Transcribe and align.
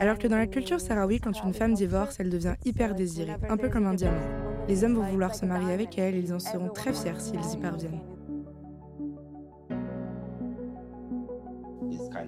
Alors 0.00 0.16
que 0.16 0.28
dans 0.28 0.36
la 0.36 0.46
culture 0.46 0.80
sahraoui, 0.80 1.18
quand 1.18 1.42
une 1.42 1.52
femme 1.52 1.74
divorce, 1.74 2.16
elle 2.20 2.30
devient 2.30 2.54
hyper 2.64 2.94
désirée, 2.94 3.34
un 3.48 3.56
peu 3.56 3.68
comme 3.68 3.86
un 3.86 3.94
diamant. 3.94 4.20
Les 4.68 4.84
hommes 4.84 4.94
vont 4.94 5.02
vouloir 5.02 5.34
se 5.34 5.44
marier 5.44 5.72
avec 5.72 5.98
elle 5.98 6.14
et 6.14 6.20
ils 6.20 6.32
en 6.32 6.38
seront 6.38 6.68
très 6.68 6.92
fiers 6.92 7.18
s'ils 7.18 7.54
y 7.54 7.56
parviennent. 7.60 8.00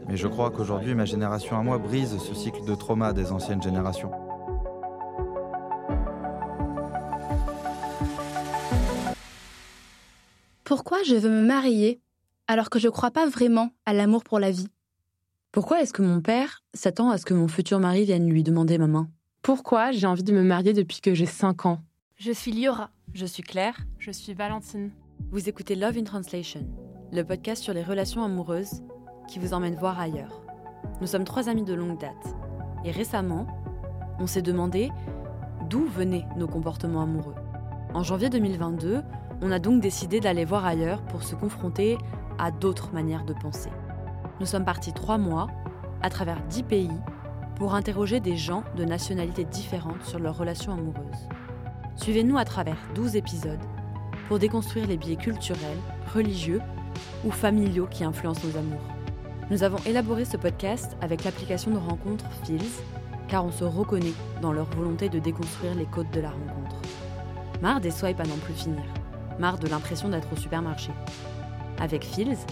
Mais 0.09 0.16
je 0.16 0.27
crois 0.27 0.51
qu'aujourd'hui, 0.51 0.96
ma 0.96 1.05
génération 1.05 1.56
à 1.56 1.62
moi 1.62 1.79
brise 1.79 2.19
ce 2.19 2.34
cycle 2.34 2.64
de 2.64 2.75
trauma 2.75 3.12
des 3.12 3.30
anciennes 3.30 3.62
générations. 3.62 4.11
Pourquoi 10.64 11.02
je 11.05 11.14
veux 11.14 11.30
me 11.30 11.46
marier 11.46 12.00
alors 12.48 12.68
que 12.68 12.80
je 12.80 12.88
ne 12.88 12.93
crois 12.93 13.12
pas 13.12 13.29
vraiment 13.29 13.71
à 13.87 13.93
l'amour 13.93 14.24
pour 14.24 14.41
la 14.41 14.51
vie? 14.51 14.68
Pourquoi 15.52 15.82
est-ce 15.82 15.92
que 15.92 16.02
mon 16.02 16.20
père 16.20 16.62
s'attend 16.74 17.10
à 17.10 17.18
ce 17.18 17.24
que 17.24 17.34
mon 17.34 17.48
futur 17.48 17.80
mari 17.80 18.04
vienne 18.04 18.30
lui 18.30 18.45
demander 18.45 18.78
ma 18.78 18.86
main? 18.86 19.09
Pourquoi 19.42 19.90
j'ai 19.90 20.06
envie 20.06 20.23
de 20.23 20.32
me 20.32 20.45
marier 20.45 20.73
depuis 20.73 21.00
que 21.00 21.12
j'ai 21.12 21.26
5 21.26 21.66
ans? 21.66 21.80
Je 22.14 22.30
suis 22.30 22.52
Liora. 22.52 22.90
Je 23.14 23.26
suis 23.26 23.42
Claire. 23.42 23.76
Je 23.98 24.12
suis 24.12 24.32
Valentine. 24.32 24.92
Vous 25.32 25.48
écoutez 25.48 25.74
Love 25.74 25.98
in 25.98 26.04
Translation, 26.04 26.68
le 27.12 27.24
podcast 27.24 27.64
sur 27.64 27.74
les 27.74 27.82
relations 27.82 28.23
amoureuses 28.23 28.84
qui 29.26 29.40
vous 29.40 29.52
emmène 29.52 29.74
voir 29.74 29.98
ailleurs. 29.98 30.40
Nous 31.00 31.09
sommes 31.09 31.24
trois 31.24 31.48
amis 31.48 31.64
de 31.64 31.74
longue 31.74 31.98
date. 31.98 32.37
Et 32.84 32.92
récemment, 32.92 33.48
on 34.20 34.28
s'est 34.28 34.42
demandé 34.42 34.92
d'où 35.68 35.84
venaient 35.84 36.26
nos 36.37 36.46
comportements 36.46 37.02
amoureux. 37.02 37.34
En 37.92 38.04
janvier 38.04 38.30
2022, 38.30 39.02
on 39.42 39.51
a 39.51 39.59
donc 39.59 39.82
décidé 39.82 40.20
d'aller 40.20 40.45
voir 40.45 40.64
ailleurs 40.64 41.02
pour 41.06 41.24
se 41.24 41.34
confronter 41.34 41.98
à 42.38 42.52
d'autres 42.52 42.92
manières 42.92 43.24
de 43.24 43.34
penser. 43.34 43.70
Nous 44.41 44.46
sommes 44.46 44.65
partis 44.65 44.95
trois 44.95 45.19
mois, 45.19 45.49
à 46.01 46.09
travers 46.09 46.41
dix 46.49 46.63
pays, 46.63 46.88
pour 47.57 47.74
interroger 47.74 48.21
des 48.21 48.38
gens 48.38 48.65
de 48.74 48.87
nationalités 48.87 49.45
différentes 49.45 50.02
sur 50.02 50.19
leurs 50.19 50.38
relations 50.38 50.73
amoureuses. 50.73 51.29
Suivez-nous 51.97 52.38
à 52.38 52.47
travers 52.47 52.79
12 52.95 53.16
épisodes 53.16 53.60
pour 54.29 54.38
déconstruire 54.38 54.87
les 54.87 54.97
biais 54.97 55.16
culturels, 55.16 55.77
religieux 56.15 56.63
ou 57.27 57.30
familiaux 57.30 57.87
qui 57.87 58.02
influencent 58.02 58.41
nos 58.47 58.57
amours. 58.57 58.80
Nous 59.51 59.63
avons 59.63 59.77
élaboré 59.85 60.24
ce 60.24 60.38
podcast 60.38 60.97
avec 61.02 61.25
l'application 61.25 61.73
de 61.73 61.77
rencontre 61.77 62.25
Fields, 62.43 62.80
car 63.29 63.45
on 63.45 63.52
se 63.52 63.65
reconnaît 63.65 64.15
dans 64.41 64.54
leur 64.54 64.71
volonté 64.71 65.10
de 65.10 65.19
déconstruire 65.19 65.75
les 65.75 65.84
codes 65.84 66.10
de 66.12 66.21
la 66.21 66.31
rencontre. 66.31 66.77
Marre 67.60 67.82
des 67.82 67.91
swipes 67.91 68.21
à 68.21 68.25
n'en 68.25 68.38
plus 68.38 68.54
finir, 68.54 68.82
marre 69.38 69.59
de 69.59 69.69
l'impression 69.69 70.09
d'être 70.09 70.32
au 70.32 70.37
supermarché. 70.37 70.93
Avec 71.78 72.04
Fields, 72.04 72.47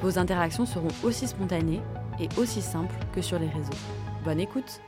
vos 0.00 0.18
interactions 0.18 0.66
seront 0.66 0.88
aussi 1.02 1.26
spontanées 1.26 1.80
et 2.18 2.28
aussi 2.38 2.62
simples 2.62 2.94
que 3.14 3.22
sur 3.22 3.38
les 3.38 3.48
réseaux. 3.48 3.70
Bonne 4.24 4.40
écoute 4.40 4.80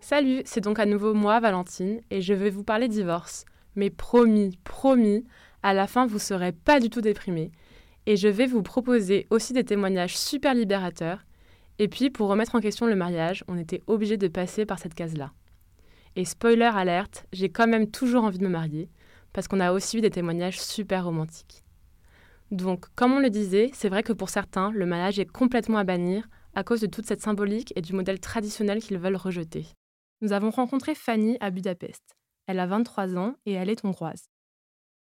Salut, 0.00 0.42
c'est 0.44 0.60
donc 0.60 0.78
à 0.78 0.86
nouveau 0.86 1.12
moi, 1.12 1.40
Valentine, 1.40 2.00
et 2.10 2.20
je 2.20 2.32
vais 2.32 2.50
vous 2.50 2.64
parler 2.64 2.88
divorce. 2.88 3.44
Mais 3.74 3.90
promis, 3.90 4.58
promis, 4.64 5.24
à 5.62 5.74
la 5.74 5.86
fin 5.86 6.06
vous 6.06 6.18
serez 6.18 6.52
pas 6.52 6.80
du 6.80 6.88
tout 6.90 7.00
déprimés 7.00 7.52
et 8.08 8.16
je 8.16 8.28
vais 8.28 8.46
vous 8.46 8.62
proposer 8.62 9.26
aussi 9.28 9.52
des 9.52 9.64
témoignages 9.64 10.16
super 10.16 10.54
libérateurs. 10.54 11.26
Et 11.78 11.88
puis, 11.88 12.08
pour 12.08 12.30
remettre 12.30 12.54
en 12.54 12.60
question 12.60 12.86
le 12.86 12.96
mariage, 12.96 13.44
on 13.48 13.58
était 13.58 13.82
obligé 13.86 14.16
de 14.16 14.28
passer 14.28 14.64
par 14.64 14.78
cette 14.78 14.94
case-là. 14.94 15.32
Et 16.16 16.24
spoiler 16.24 16.70
alerte, 16.72 17.26
j'ai 17.34 17.50
quand 17.50 17.66
même 17.66 17.90
toujours 17.90 18.24
envie 18.24 18.38
de 18.38 18.44
me 18.44 18.48
marier, 18.48 18.88
parce 19.34 19.46
qu'on 19.46 19.60
a 19.60 19.72
aussi 19.72 19.98
eu 19.98 20.00
des 20.00 20.08
témoignages 20.08 20.58
super 20.58 21.04
romantiques. 21.04 21.64
Donc, 22.50 22.86
comme 22.94 23.12
on 23.12 23.20
le 23.20 23.30
disait, 23.30 23.70
c'est 23.74 23.88
vrai 23.88 24.02
que 24.02 24.12
pour 24.12 24.30
certains, 24.30 24.70
le 24.70 24.86
mariage 24.86 25.18
est 25.18 25.30
complètement 25.30 25.78
à 25.78 25.84
bannir 25.84 26.28
à 26.54 26.64
cause 26.64 26.80
de 26.80 26.86
toute 26.86 27.06
cette 27.06 27.20
symbolique 27.20 27.72
et 27.76 27.82
du 27.82 27.92
modèle 27.92 28.20
traditionnel 28.20 28.82
qu'ils 28.82 28.98
veulent 28.98 29.16
rejeter. 29.16 29.66
Nous 30.22 30.32
avons 30.32 30.50
rencontré 30.50 30.94
Fanny 30.94 31.36
à 31.40 31.50
Budapest. 31.50 32.16
Elle 32.46 32.58
a 32.58 32.66
23 32.66 33.16
ans 33.16 33.34
et 33.44 33.52
elle 33.52 33.68
est 33.68 33.84
hongroise. 33.84 34.30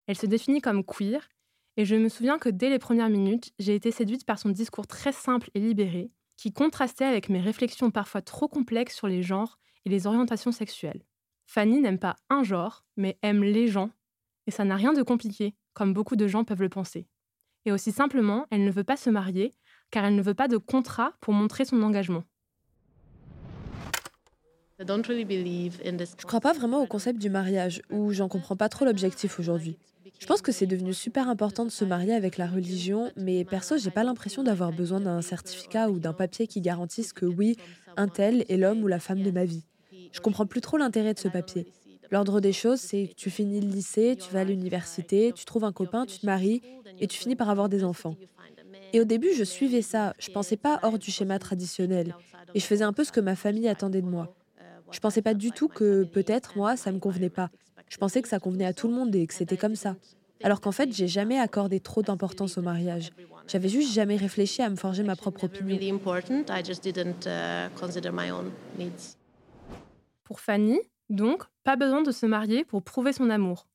Elle 0.08 0.18
se 0.18 0.28
définit 0.28 0.62
comme 0.62 0.84
queer 0.84 1.28
et 1.76 1.86
je 1.86 1.96
me 1.96 2.08
souviens 2.08 2.38
que 2.38 2.50
dès 2.50 2.70
les 2.70 2.80
premières 2.80 3.10
minutes, 3.10 3.52
j'ai 3.58 3.74
été 3.74 3.92
séduite 3.92 4.26
par 4.26 4.38
son 4.38 4.50
discours 4.50 4.86
très 4.86 5.12
simple 5.12 5.50
et 5.56 5.60
libéré, 5.60 6.12
qui 6.38 6.54
contrastait 6.54 7.06
avec 7.06 7.30
mes 7.30 7.42
réflexions 7.42 7.90
parfois 7.90 8.22
trop 8.22 8.48
complexes 8.48 8.96
sur 8.96 9.08
les 9.08 9.24
genres 9.24 9.58
et 9.86 9.90
les 9.90 10.06
orientations 10.06 10.52
sexuelles. 10.52 11.04
Fanny 11.48 11.82
n'aime 11.82 12.00
pas 12.00 12.16
un 12.30 12.44
genre, 12.44 12.86
mais 12.96 13.18
aime 13.24 13.44
les 13.44 13.68
gens, 13.68 13.90
et 14.46 14.52
ça 14.52 14.66
n'a 14.66 14.76
rien 14.76 14.94
de 14.94 15.02
compliqué, 15.02 15.56
comme 15.74 15.94
beaucoup 15.94 16.16
de 16.16 16.28
gens 16.28 16.44
peuvent 16.44 16.62
le 16.62 16.70
penser. 16.70 17.08
Et 17.66 17.72
aussi 17.72 17.92
simplement, 17.92 18.46
elle 18.52 18.64
ne 18.64 18.72
veut 18.72 18.84
pas 18.84 18.98
se 18.98 19.10
marier, 19.10 19.54
car 19.92 20.06
elle 20.06 20.16
ne 20.16 20.22
veut 20.22 20.34
pas 20.34 20.48
de 20.48 20.58
contrat 20.58 21.14
pour 21.22 21.34
montrer 21.34 21.66
son 21.66 21.82
engagement. 21.82 22.24
Je 24.80 26.26
crois 26.26 26.42
pas 26.42 26.54
vraiment 26.54 26.82
au 26.82 26.88
concept 26.88 27.20
du 27.20 27.30
mariage, 27.30 27.82
ou 27.90 28.12
j'en 28.12 28.28
comprends 28.28 28.56
pas 28.56 28.70
trop 28.70 28.86
l'objectif 28.86 29.40
aujourd'hui. 29.40 29.78
Je 30.20 30.26
pense 30.26 30.42
que 30.42 30.52
c'est 30.52 30.66
devenu 30.66 30.94
super 30.94 31.30
important 31.30 31.66
de 31.66 31.70
se 31.70 31.86
marier 31.86 32.14
avec 32.14 32.38
la 32.38 32.48
religion, 32.48 33.12
mais 33.16 33.46
perso, 33.46 33.78
j'ai 33.78 33.92
pas 33.92 34.04
l'impression 34.04 34.44
d'avoir 34.44 34.72
besoin 34.72 35.00
d'un 35.00 35.22
certificat 35.22 35.90
ou 35.90 36.00
d'un 36.00 36.14
papier 36.14 36.48
qui 36.48 36.62
garantisse 36.62 37.14
que 37.14 37.26
oui, 37.26 37.56
un 37.98 38.08
tel 38.08 38.46
est 38.50 38.58
l'homme 38.58 38.84
ou 38.84 38.88
la 38.88 39.00
femme 39.00 39.22
de 39.22 39.32
ma 39.32 39.46
vie. 39.46 39.64
Je 40.12 40.20
comprends 40.20 40.46
plus 40.46 40.62
trop 40.62 40.78
l'intérêt 40.78 41.14
de 41.14 41.20
ce 41.20 41.28
papier. 41.28 41.68
L'ordre 42.14 42.42
des 42.42 42.54
choses, 42.54 42.80
c'est 42.80 43.08
que 43.08 43.16
tu 43.16 43.32
finis 43.32 43.60
le 43.60 43.68
lycée, 43.68 44.16
tu 44.16 44.32
vas 44.32 44.42
à 44.42 44.44
l'université, 44.44 45.32
tu 45.34 45.46
trouves 45.46 45.64
un 45.64 45.72
copain, 45.72 46.06
tu 46.06 46.20
te 46.20 46.28
maries 46.28 46.62
et 47.00 47.08
tu 47.08 47.18
finis 47.18 47.36
par 47.36 47.50
avoir 47.50 47.70
des 47.70 47.84
enfants. 47.84 48.16
Et 48.94 49.02
au 49.02 49.04
début, 49.04 49.34
je 49.36 49.44
suivais 49.44 49.82
ça, 49.82 50.14
je 50.20 50.30
pensais 50.30 50.56
pas 50.56 50.80
hors 50.84 51.00
du 51.00 51.10
schéma 51.10 51.40
traditionnel 51.40 52.14
et 52.54 52.60
je 52.60 52.66
faisais 52.68 52.84
un 52.84 52.94
peu 52.94 53.04
ce 53.04 53.12
que 53.12 53.20
ma 53.20 53.36
famille 53.36 53.68
attendait 53.68 54.04
de 54.04 54.08
moi. 54.08 54.32
Je 54.92 55.00
pensais 55.00 55.24
pas 55.24 55.34
du 55.34 55.50
tout 55.50 55.68
que 55.68 56.04
peut-être 56.04 56.56
moi 56.56 56.78
ça 56.78 56.92
me 56.92 57.00
convenait 57.00 57.32
pas. 57.32 57.50
Je 57.90 57.98
pensais 57.98 58.22
que 58.22 58.30
ça 58.30 58.38
convenait 58.38 58.66
à 58.66 58.74
tout 58.74 58.88
le 58.88 58.94
monde 58.94 59.16
et 59.16 59.26
que 59.26 59.34
c'était 59.34 59.58
comme 59.58 59.76
ça. 59.76 59.96
Alors 60.44 60.62
qu'en 60.62 60.72
fait, 60.72 60.94
j'ai 60.94 61.08
jamais 61.08 61.40
accordé 61.40 61.80
trop 61.80 62.04
d'importance 62.04 62.60
au 62.60 62.62
mariage. 62.62 63.10
J'avais 63.48 63.70
juste 63.70 63.92
jamais 63.92 64.18
réfléchi 64.18 64.62
à 64.62 64.70
me 64.70 64.76
forger 64.76 65.02
ma 65.02 65.16
propre 65.16 65.46
opinion. 65.46 66.00
Pour 70.24 70.40
Fanny, 70.40 70.80
donc, 71.14 71.44
pas 71.64 71.76
besoin 71.76 72.02
de 72.02 72.12
se 72.12 72.26
marier 72.26 72.66
pour 72.66 72.84
prouver 72.84 73.14
son 73.14 73.30
amour. 73.30 73.68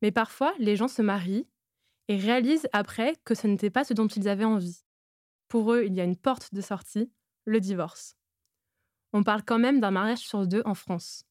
Mais 0.00 0.10
parfois, 0.10 0.54
les 0.58 0.76
gens 0.76 0.88
se 0.88 1.02
marient 1.02 1.46
et 2.08 2.16
réalisent 2.16 2.68
après 2.72 3.16
que 3.24 3.34
ce 3.34 3.46
n'était 3.46 3.70
pas 3.70 3.84
ce 3.84 3.94
dont 3.94 4.06
ils 4.06 4.28
avaient 4.28 4.44
envie. 4.44 4.82
Pour 5.48 5.72
eux, 5.72 5.84
il 5.84 5.94
y 5.94 6.00
a 6.00 6.04
une 6.04 6.16
porte 6.16 6.54
de 6.54 6.60
sortie, 6.60 7.10
le 7.44 7.60
divorce. 7.60 8.16
On 9.12 9.22
parle 9.22 9.42
quand 9.44 9.58
même 9.58 9.80
d'un 9.80 9.90
mariage 9.90 10.18
sur 10.18 10.46
deux 10.46 10.62
en 10.64 10.74
France. 10.74 11.24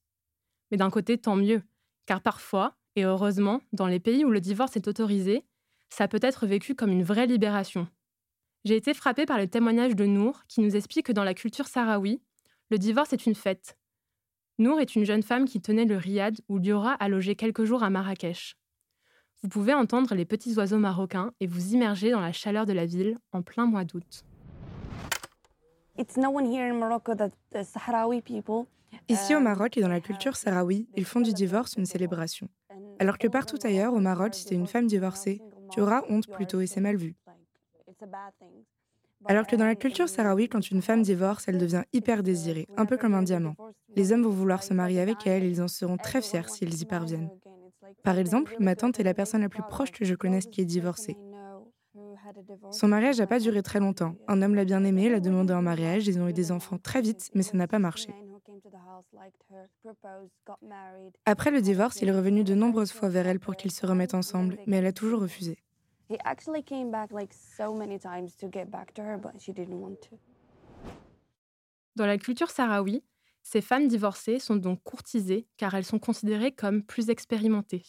Mais 0.69 0.77
d'un 0.77 0.89
côté, 0.89 1.17
tant 1.17 1.35
mieux, 1.35 1.63
car 2.05 2.21
parfois, 2.21 2.77
et 2.95 3.03
heureusement, 3.03 3.61
dans 3.73 3.87
les 3.87 3.99
pays 3.99 4.23
où 4.25 4.29
le 4.29 4.41
divorce 4.41 4.75
est 4.75 4.87
autorisé, 4.87 5.45
ça 5.89 6.07
peut 6.07 6.19
être 6.21 6.45
vécu 6.45 6.75
comme 6.75 6.91
une 6.91 7.03
vraie 7.03 7.27
libération. 7.27 7.87
J'ai 8.63 8.75
été 8.75 8.93
frappée 8.93 9.25
par 9.25 9.37
le 9.37 9.47
témoignage 9.47 9.95
de 9.95 10.05
Nour 10.05 10.43
qui 10.47 10.61
nous 10.61 10.75
explique 10.75 11.07
que 11.07 11.11
dans 11.11 11.23
la 11.23 11.33
culture 11.33 11.67
sahraoui, 11.67 12.21
le 12.69 12.77
divorce 12.77 13.11
est 13.13 13.25
une 13.25 13.35
fête. 13.35 13.77
Nour 14.57 14.79
est 14.79 14.95
une 14.95 15.05
jeune 15.05 15.23
femme 15.23 15.45
qui 15.45 15.61
tenait 15.61 15.85
le 15.85 15.97
riad 15.97 16.39
où 16.49 16.57
Liora 16.57 16.93
a 16.93 17.09
logé 17.09 17.35
quelques 17.35 17.63
jours 17.63 17.83
à 17.83 17.89
Marrakech. 17.89 18.55
Vous 19.41 19.49
pouvez 19.49 19.73
entendre 19.73 20.13
les 20.13 20.25
petits 20.25 20.55
oiseaux 20.55 20.77
marocains 20.77 21.31
et 21.39 21.47
vous 21.47 21.73
immerger 21.73 22.11
dans 22.11 22.19
la 22.19 22.31
chaleur 22.31 22.65
de 22.65 22.73
la 22.73 22.85
ville 22.85 23.17
en 23.31 23.41
plein 23.41 23.65
mois 23.65 23.85
d'août. 23.85 24.23
Ici 29.09 29.35
au 29.35 29.39
Maroc 29.39 29.77
et 29.77 29.81
dans 29.81 29.87
la 29.87 29.99
culture 29.99 30.35
sahraoui, 30.35 30.87
ils 30.95 31.05
font 31.05 31.21
du 31.21 31.33
divorce 31.33 31.73
une 31.75 31.85
célébration. 31.85 32.47
Alors 32.99 33.17
que 33.17 33.27
partout 33.27 33.57
ailleurs, 33.63 33.93
au 33.93 33.99
Maroc, 33.99 34.35
si 34.35 34.45
tu 34.45 34.53
es 34.53 34.57
une 34.57 34.67
femme 34.67 34.85
divorcée, 34.85 35.41
tu 35.71 35.81
auras 35.81 36.03
honte 36.09 36.27
plutôt 36.27 36.61
et 36.61 36.67
c'est 36.67 36.81
mal 36.81 36.97
vu. 36.97 37.15
Alors 39.27 39.47
que 39.47 39.55
dans 39.55 39.65
la 39.65 39.75
culture 39.75 40.09
sahraoui, 40.09 40.49
quand 40.49 40.71
une 40.71 40.81
femme 40.81 41.01
divorce, 41.01 41.47
elle 41.47 41.57
devient 41.57 41.83
hyper 41.93 42.23
désirée, 42.23 42.67
un 42.77 42.85
peu 42.85 42.97
comme 42.97 43.13
un 43.13 43.23
diamant. 43.23 43.55
Les 43.95 44.11
hommes 44.11 44.23
vont 44.23 44.29
vouloir 44.29 44.63
se 44.63 44.73
marier 44.73 44.99
avec 44.99 45.27
elle 45.27 45.43
ils 45.43 45.61
en 45.61 45.67
seront 45.67 45.97
très 45.97 46.21
fiers 46.21 46.47
s'ils 46.47 46.81
y 46.81 46.85
parviennent. 46.85 47.29
Par 48.03 48.17
exemple, 48.17 48.55
ma 48.59 48.75
tante 48.75 48.99
est 48.99 49.03
la 49.03 49.13
personne 49.13 49.41
la 49.41 49.49
plus 49.49 49.63
proche 49.63 49.91
que 49.91 50.05
je 50.05 50.15
connaisse 50.15 50.47
qui 50.47 50.61
est 50.61 50.65
divorcée. 50.65 51.17
Son 52.71 52.87
mariage 52.87 53.19
n'a 53.19 53.27
pas 53.27 53.39
duré 53.39 53.61
très 53.61 53.79
longtemps. 53.79 54.15
Un 54.27 54.41
homme 54.41 54.55
l'a 54.55 54.65
bien 54.65 54.83
aimée, 54.83 55.09
l'a 55.09 55.19
demandé 55.19 55.53
en 55.53 55.61
mariage, 55.61 56.07
ils 56.07 56.19
ont 56.19 56.27
eu 56.27 56.33
des 56.33 56.51
enfants 56.51 56.77
très 56.77 57.01
vite, 57.01 57.29
mais 57.33 57.43
ça 57.43 57.57
n'a 57.57 57.67
pas 57.67 57.79
marché. 57.79 58.13
Après 61.25 61.51
le 61.51 61.61
divorce, 61.61 62.01
il 62.01 62.09
est 62.09 62.15
revenu 62.15 62.43
de 62.43 62.55
nombreuses 62.55 62.91
fois 62.91 63.09
vers 63.09 63.27
elle 63.27 63.39
pour 63.39 63.55
qu'ils 63.55 63.71
se 63.71 63.85
remettent 63.85 64.13
ensemble, 64.13 64.57
mais 64.67 64.77
elle 64.77 64.85
a 64.85 64.93
toujours 64.93 65.21
refusé. 65.21 65.57
Dans 71.95 72.05
la 72.05 72.17
culture 72.17 72.49
sahraoui, 72.49 73.03
ces 73.43 73.61
femmes 73.61 73.87
divorcées 73.87 74.39
sont 74.39 74.55
donc 74.55 74.81
courtisées 74.83 75.47
car 75.57 75.73
elles 75.73 75.85
sont 75.85 75.99
considérées 75.99 76.53
comme 76.53 76.83
plus 76.83 77.09
expérimentées. 77.09 77.83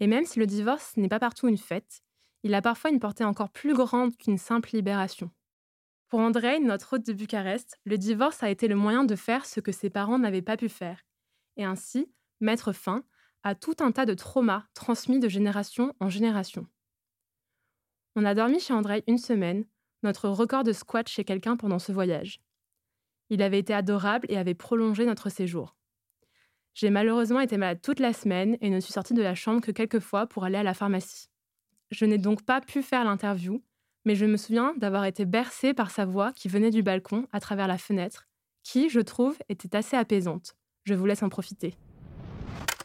Et 0.00 0.06
même 0.06 0.24
si 0.24 0.38
le 0.38 0.46
divorce 0.46 0.96
n'est 0.96 1.08
pas 1.08 1.20
partout 1.20 1.48
une 1.48 1.58
fête, 1.58 2.02
il 2.42 2.54
a 2.54 2.62
parfois 2.62 2.90
une 2.90 3.00
portée 3.00 3.24
encore 3.24 3.50
plus 3.50 3.74
grande 3.74 4.16
qu'une 4.16 4.38
simple 4.38 4.70
libération. 4.72 5.30
Pour 6.08 6.20
Andrei, 6.20 6.60
notre 6.60 6.94
hôte 6.94 7.06
de 7.06 7.12
Bucarest, 7.12 7.78
le 7.84 7.96
divorce 7.96 8.42
a 8.42 8.50
été 8.50 8.68
le 8.68 8.74
moyen 8.74 9.04
de 9.04 9.16
faire 9.16 9.46
ce 9.46 9.60
que 9.60 9.72
ses 9.72 9.90
parents 9.90 10.18
n'avaient 10.18 10.42
pas 10.42 10.56
pu 10.56 10.68
faire, 10.68 11.00
et 11.56 11.64
ainsi 11.64 12.12
mettre 12.40 12.72
fin 12.72 13.04
à 13.44 13.54
tout 13.54 13.76
un 13.80 13.92
tas 13.92 14.06
de 14.06 14.14
traumas 14.14 14.64
transmis 14.74 15.20
de 15.20 15.28
génération 15.28 15.94
en 16.00 16.08
génération. 16.08 16.66
On 18.14 18.26
a 18.26 18.34
dormi 18.34 18.60
chez 18.60 18.74
Andrei 18.74 19.02
une 19.06 19.16
semaine, 19.16 19.64
notre 20.02 20.28
record 20.28 20.64
de 20.64 20.72
squat 20.72 21.08
chez 21.08 21.24
quelqu'un 21.24 21.56
pendant 21.56 21.78
ce 21.78 21.92
voyage. 21.92 22.42
Il 23.30 23.40
avait 23.40 23.58
été 23.58 23.72
adorable 23.72 24.26
et 24.28 24.36
avait 24.36 24.52
prolongé 24.52 25.06
notre 25.06 25.30
séjour. 25.30 25.76
J'ai 26.74 26.90
malheureusement 26.90 27.40
été 27.40 27.56
malade 27.56 27.80
toute 27.82 28.00
la 28.00 28.12
semaine 28.12 28.58
et 28.60 28.68
ne 28.68 28.80
suis 28.80 28.92
sortie 28.92 29.14
de 29.14 29.22
la 29.22 29.34
chambre 29.34 29.62
que 29.62 29.70
quelques 29.70 30.00
fois 30.00 30.26
pour 30.26 30.44
aller 30.44 30.58
à 30.58 30.62
la 30.62 30.74
pharmacie. 30.74 31.28
Je 31.90 32.04
n'ai 32.04 32.18
donc 32.18 32.42
pas 32.42 32.60
pu 32.60 32.82
faire 32.82 33.04
l'interview, 33.04 33.62
mais 34.04 34.14
je 34.14 34.26
me 34.26 34.36
souviens 34.36 34.74
d'avoir 34.76 35.06
été 35.06 35.24
bercée 35.24 35.72
par 35.72 35.90
sa 35.90 36.04
voix 36.04 36.32
qui 36.32 36.48
venait 36.48 36.70
du 36.70 36.82
balcon 36.82 37.26
à 37.32 37.40
travers 37.40 37.66
la 37.66 37.78
fenêtre, 37.78 38.28
qui, 38.62 38.90
je 38.90 39.00
trouve, 39.00 39.38
était 39.48 39.74
assez 39.74 39.96
apaisante. 39.96 40.54
Je 40.84 40.92
vous 40.92 41.06
laisse 41.06 41.22
en 41.22 41.30
profiter. 41.30 41.76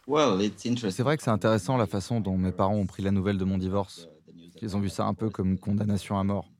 C'est 0.06 1.04
vrai 1.04 1.18
que 1.18 1.24
c'est 1.24 1.30
intéressant 1.32 1.76
la 1.76 1.88
façon 1.88 2.22
dont 2.22 2.38
mes 2.38 2.54
parents 2.54 2.76
ont 2.76 2.86
pris 2.86 3.04
la 3.04 3.12
nouvelle 3.12 3.38
de 3.38 3.44
mon 3.44 3.58
divorce. 3.58 4.08
Ils 4.62 4.76
ont 4.76 4.80
vu 4.80 4.90
ça 4.90 5.06
un 5.06 5.14
peu 5.14 5.30
comme 5.30 5.52
une 5.52 5.60
condamnation 5.60 6.18
à 6.20 6.24
mort. 6.24 6.52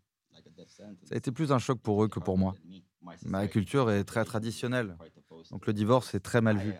Ça 1.04 1.14
a 1.14 1.16
été 1.16 1.32
plus 1.32 1.52
un 1.52 1.60
choc 1.60 1.80
pour 1.80 2.04
eux 2.04 2.08
que 2.08 2.20
pour 2.20 2.38
moi. 2.38 2.56
Ma 3.26 3.48
culture 3.48 3.90
est 3.90 4.04
très 4.04 4.26
traditionnelle, 4.26 4.98
donc 5.52 5.66
le 5.66 5.74
divorce 5.74 6.14
est 6.14 6.20
très 6.20 6.42
mal 6.42 6.58
vu. 6.58 6.74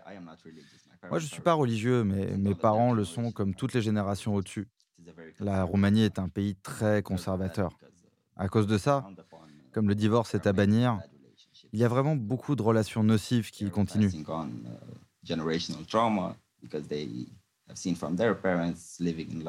Moi, 1.08 1.18
je 1.18 1.24
ne 1.24 1.30
suis 1.30 1.40
pas 1.40 1.54
religieux, 1.54 2.04
mais 2.04 2.36
mes 2.36 2.54
parents 2.54 2.92
le 2.92 3.04
sont 3.04 3.32
comme 3.32 3.54
toutes 3.54 3.72
les 3.72 3.80
générations 3.80 4.34
au-dessus. 4.34 4.68
La 5.40 5.64
Roumanie 5.64 6.02
est 6.02 6.18
un 6.18 6.28
pays 6.28 6.56
très 6.56 7.02
conservateur. 7.02 7.70
À 8.36 8.48
cause 8.48 8.66
de 8.66 8.78
ça, 8.78 9.08
comme 9.72 9.88
le 9.88 9.94
divorce 9.94 10.34
est 10.34 10.46
à 10.46 10.52
bannir, 10.52 11.00
il 11.72 11.78
y 11.78 11.84
a 11.84 11.88
vraiment 11.88 12.16
beaucoup 12.16 12.56
de 12.56 12.62
relations 12.62 13.02
nocives 13.02 13.50
qui 13.50 13.70
continuent. 13.70 14.10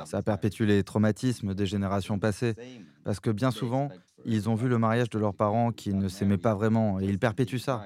Ça 0.05 0.21
perpétue 0.21 0.63
les 0.63 0.83
traumatismes 0.83 1.53
des 1.53 1.65
générations 1.65 2.19
passées, 2.19 2.55
parce 3.03 3.19
que 3.19 3.29
bien 3.29 3.51
souvent, 3.51 3.89
ils 4.25 4.49
ont 4.49 4.55
vu 4.55 4.67
le 4.67 4.77
mariage 4.77 5.09
de 5.09 5.19
leurs 5.19 5.33
parents 5.33 5.71
qui 5.71 5.93
ne 5.93 6.07
s'aimaient 6.09 6.37
pas 6.37 6.53
vraiment, 6.53 6.99
et 6.99 7.05
ils 7.05 7.19
perpétuent 7.19 7.59
ça. 7.59 7.83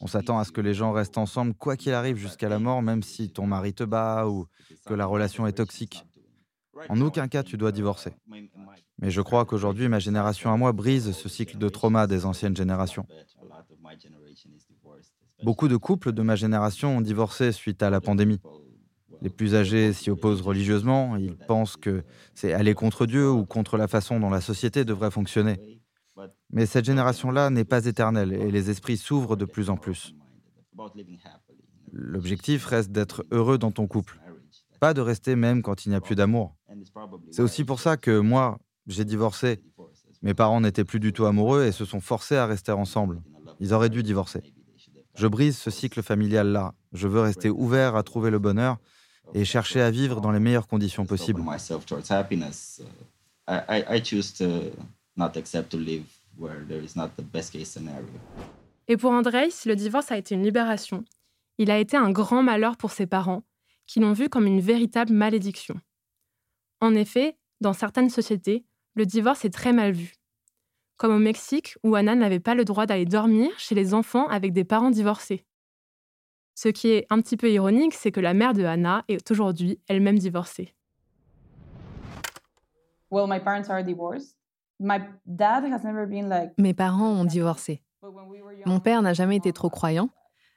On 0.00 0.06
s'attend 0.06 0.38
à 0.38 0.44
ce 0.44 0.52
que 0.52 0.60
les 0.60 0.74
gens 0.74 0.92
restent 0.92 1.18
ensemble 1.18 1.54
quoi 1.54 1.76
qu'il 1.76 1.92
arrive 1.92 2.16
jusqu'à 2.16 2.48
la 2.48 2.58
mort, 2.58 2.82
même 2.82 3.02
si 3.02 3.30
ton 3.30 3.46
mari 3.46 3.72
te 3.72 3.84
bat 3.84 4.26
ou 4.28 4.46
que 4.84 4.94
la 4.94 5.06
relation 5.06 5.46
est 5.46 5.52
toxique. 5.52 6.04
En 6.88 7.00
aucun 7.00 7.28
cas 7.28 7.42
tu 7.42 7.56
dois 7.56 7.72
divorcer. 7.72 8.12
Mais 8.98 9.10
je 9.10 9.20
crois 9.20 9.44
qu'aujourd'hui, 9.44 9.88
ma 9.88 9.98
génération 9.98 10.52
à 10.52 10.56
moi 10.56 10.72
brise 10.72 11.12
ce 11.12 11.28
cycle 11.28 11.58
de 11.58 11.68
trauma 11.68 12.06
des 12.06 12.26
anciennes 12.26 12.56
générations. 12.56 13.06
Beaucoup 15.42 15.68
de 15.68 15.76
couples 15.76 16.12
de 16.12 16.22
ma 16.22 16.36
génération 16.36 16.96
ont 16.96 17.00
divorcé 17.00 17.52
suite 17.52 17.82
à 17.82 17.90
la 17.90 18.00
pandémie. 18.00 18.40
Les 19.22 19.30
plus 19.30 19.54
âgés 19.54 19.92
s'y 19.92 20.10
opposent 20.10 20.42
religieusement, 20.42 21.16
ils 21.16 21.36
pensent 21.36 21.76
que 21.76 22.04
c'est 22.34 22.52
aller 22.52 22.74
contre 22.74 23.06
Dieu 23.06 23.30
ou 23.30 23.44
contre 23.44 23.76
la 23.76 23.88
façon 23.88 24.20
dont 24.20 24.30
la 24.30 24.40
société 24.40 24.84
devrait 24.84 25.10
fonctionner. 25.10 25.80
Mais 26.50 26.66
cette 26.66 26.84
génération-là 26.84 27.50
n'est 27.50 27.64
pas 27.64 27.84
éternelle 27.86 28.32
et 28.32 28.50
les 28.50 28.70
esprits 28.70 28.96
s'ouvrent 28.96 29.36
de 29.36 29.44
plus 29.44 29.70
en 29.70 29.76
plus. 29.76 30.14
L'objectif 31.92 32.66
reste 32.66 32.90
d'être 32.90 33.24
heureux 33.30 33.58
dans 33.58 33.70
ton 33.70 33.86
couple, 33.86 34.20
pas 34.80 34.94
de 34.94 35.00
rester 35.00 35.36
même 35.36 35.62
quand 35.62 35.86
il 35.86 35.90
n'y 35.90 35.94
a 35.94 36.00
plus 36.00 36.14
d'amour. 36.14 36.56
C'est 37.30 37.42
aussi 37.42 37.64
pour 37.64 37.80
ça 37.80 37.96
que 37.96 38.18
moi, 38.18 38.58
j'ai 38.86 39.04
divorcé. 39.04 39.60
Mes 40.22 40.34
parents 40.34 40.60
n'étaient 40.60 40.84
plus 40.84 41.00
du 41.00 41.12
tout 41.12 41.24
amoureux 41.24 41.64
et 41.64 41.72
se 41.72 41.84
sont 41.84 42.00
forcés 42.00 42.36
à 42.36 42.46
rester 42.46 42.72
ensemble. 42.72 43.22
Ils 43.60 43.72
auraient 43.72 43.90
dû 43.90 44.02
divorcer. 44.02 44.42
Je 45.14 45.26
brise 45.26 45.56
ce 45.56 45.70
cycle 45.70 46.02
familial-là. 46.02 46.74
Je 46.92 47.08
veux 47.08 47.20
rester 47.20 47.48
ouvert 47.48 47.96
à 47.96 48.02
trouver 48.02 48.30
le 48.30 48.38
bonheur 48.38 48.78
et 49.34 49.44
chercher 49.44 49.80
à 49.80 49.90
vivre 49.90 50.20
dans 50.20 50.30
les 50.30 50.40
meilleures 50.40 50.66
conditions 50.66 51.06
possibles. 51.06 51.42
Et 58.88 58.96
pour 58.96 59.10
Andrei, 59.10 59.50
si 59.50 59.68
le 59.68 59.76
divorce 59.76 60.12
a 60.12 60.18
été 60.18 60.34
une 60.34 60.42
libération, 60.42 61.04
il 61.58 61.70
a 61.70 61.78
été 61.78 61.96
un 61.96 62.10
grand 62.10 62.42
malheur 62.42 62.76
pour 62.76 62.90
ses 62.90 63.06
parents, 63.06 63.42
qui 63.86 64.00
l'ont 64.00 64.12
vu 64.12 64.28
comme 64.28 64.46
une 64.46 64.60
véritable 64.60 65.12
malédiction. 65.12 65.80
En 66.80 66.94
effet, 66.94 67.36
dans 67.60 67.72
certaines 67.72 68.10
sociétés, 68.10 68.64
le 68.94 69.06
divorce 69.06 69.44
est 69.44 69.50
très 69.50 69.72
mal 69.72 69.92
vu. 69.92 70.14
Comme 70.96 71.14
au 71.14 71.18
Mexique, 71.18 71.76
où 71.82 71.94
Anna 71.94 72.14
n'avait 72.14 72.40
pas 72.40 72.54
le 72.54 72.64
droit 72.64 72.86
d'aller 72.86 73.04
dormir 73.04 73.50
chez 73.58 73.74
les 73.74 73.94
enfants 73.94 74.28
avec 74.28 74.52
des 74.52 74.64
parents 74.64 74.90
divorcés. 74.90 75.44
Ce 76.56 76.68
qui 76.70 76.88
est 76.88 77.06
un 77.10 77.20
petit 77.20 77.36
peu 77.36 77.50
ironique, 77.50 77.92
c'est 77.92 78.10
que 78.10 78.18
la 78.18 78.32
mère 78.32 78.54
de 78.54 78.64
Anna 78.64 79.04
est 79.08 79.30
aujourd'hui 79.30 79.78
elle-même 79.88 80.18
divorcée. 80.18 80.74
Mes 86.56 86.74
parents 86.74 87.10
ont 87.10 87.26
divorcé. 87.26 87.82
Mon 88.64 88.80
père 88.80 89.02
n'a 89.02 89.12
jamais 89.12 89.36
été 89.36 89.52
trop 89.52 89.68
croyant, 89.68 90.08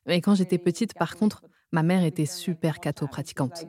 mais 0.05 0.21
quand 0.21 0.35
j'étais 0.35 0.57
petite, 0.57 0.93
par 0.93 1.17
contre, 1.17 1.43
ma 1.73 1.83
mère 1.83 2.05
était 2.05 2.25
super 2.25 2.79
catho-pratiquante. 2.79 3.65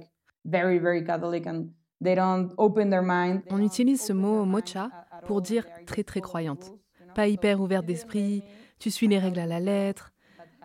On 3.51 3.61
utilise 3.61 4.01
ce 4.01 4.13
mot 4.13 4.45
mocha 4.45 4.89
pour 5.27 5.43
dire 5.43 5.67
très 5.85 6.05
très 6.05 6.21
croyante. 6.21 6.73
Pas 7.17 7.27
hyper 7.27 7.61
ouverte 7.61 7.87
d'esprit, 7.87 8.45
tu 8.79 8.93
suis 8.93 9.09
les 9.09 9.19
règles 9.19 9.41
à 9.41 9.47
la 9.47 9.59
lettre. 9.59 10.13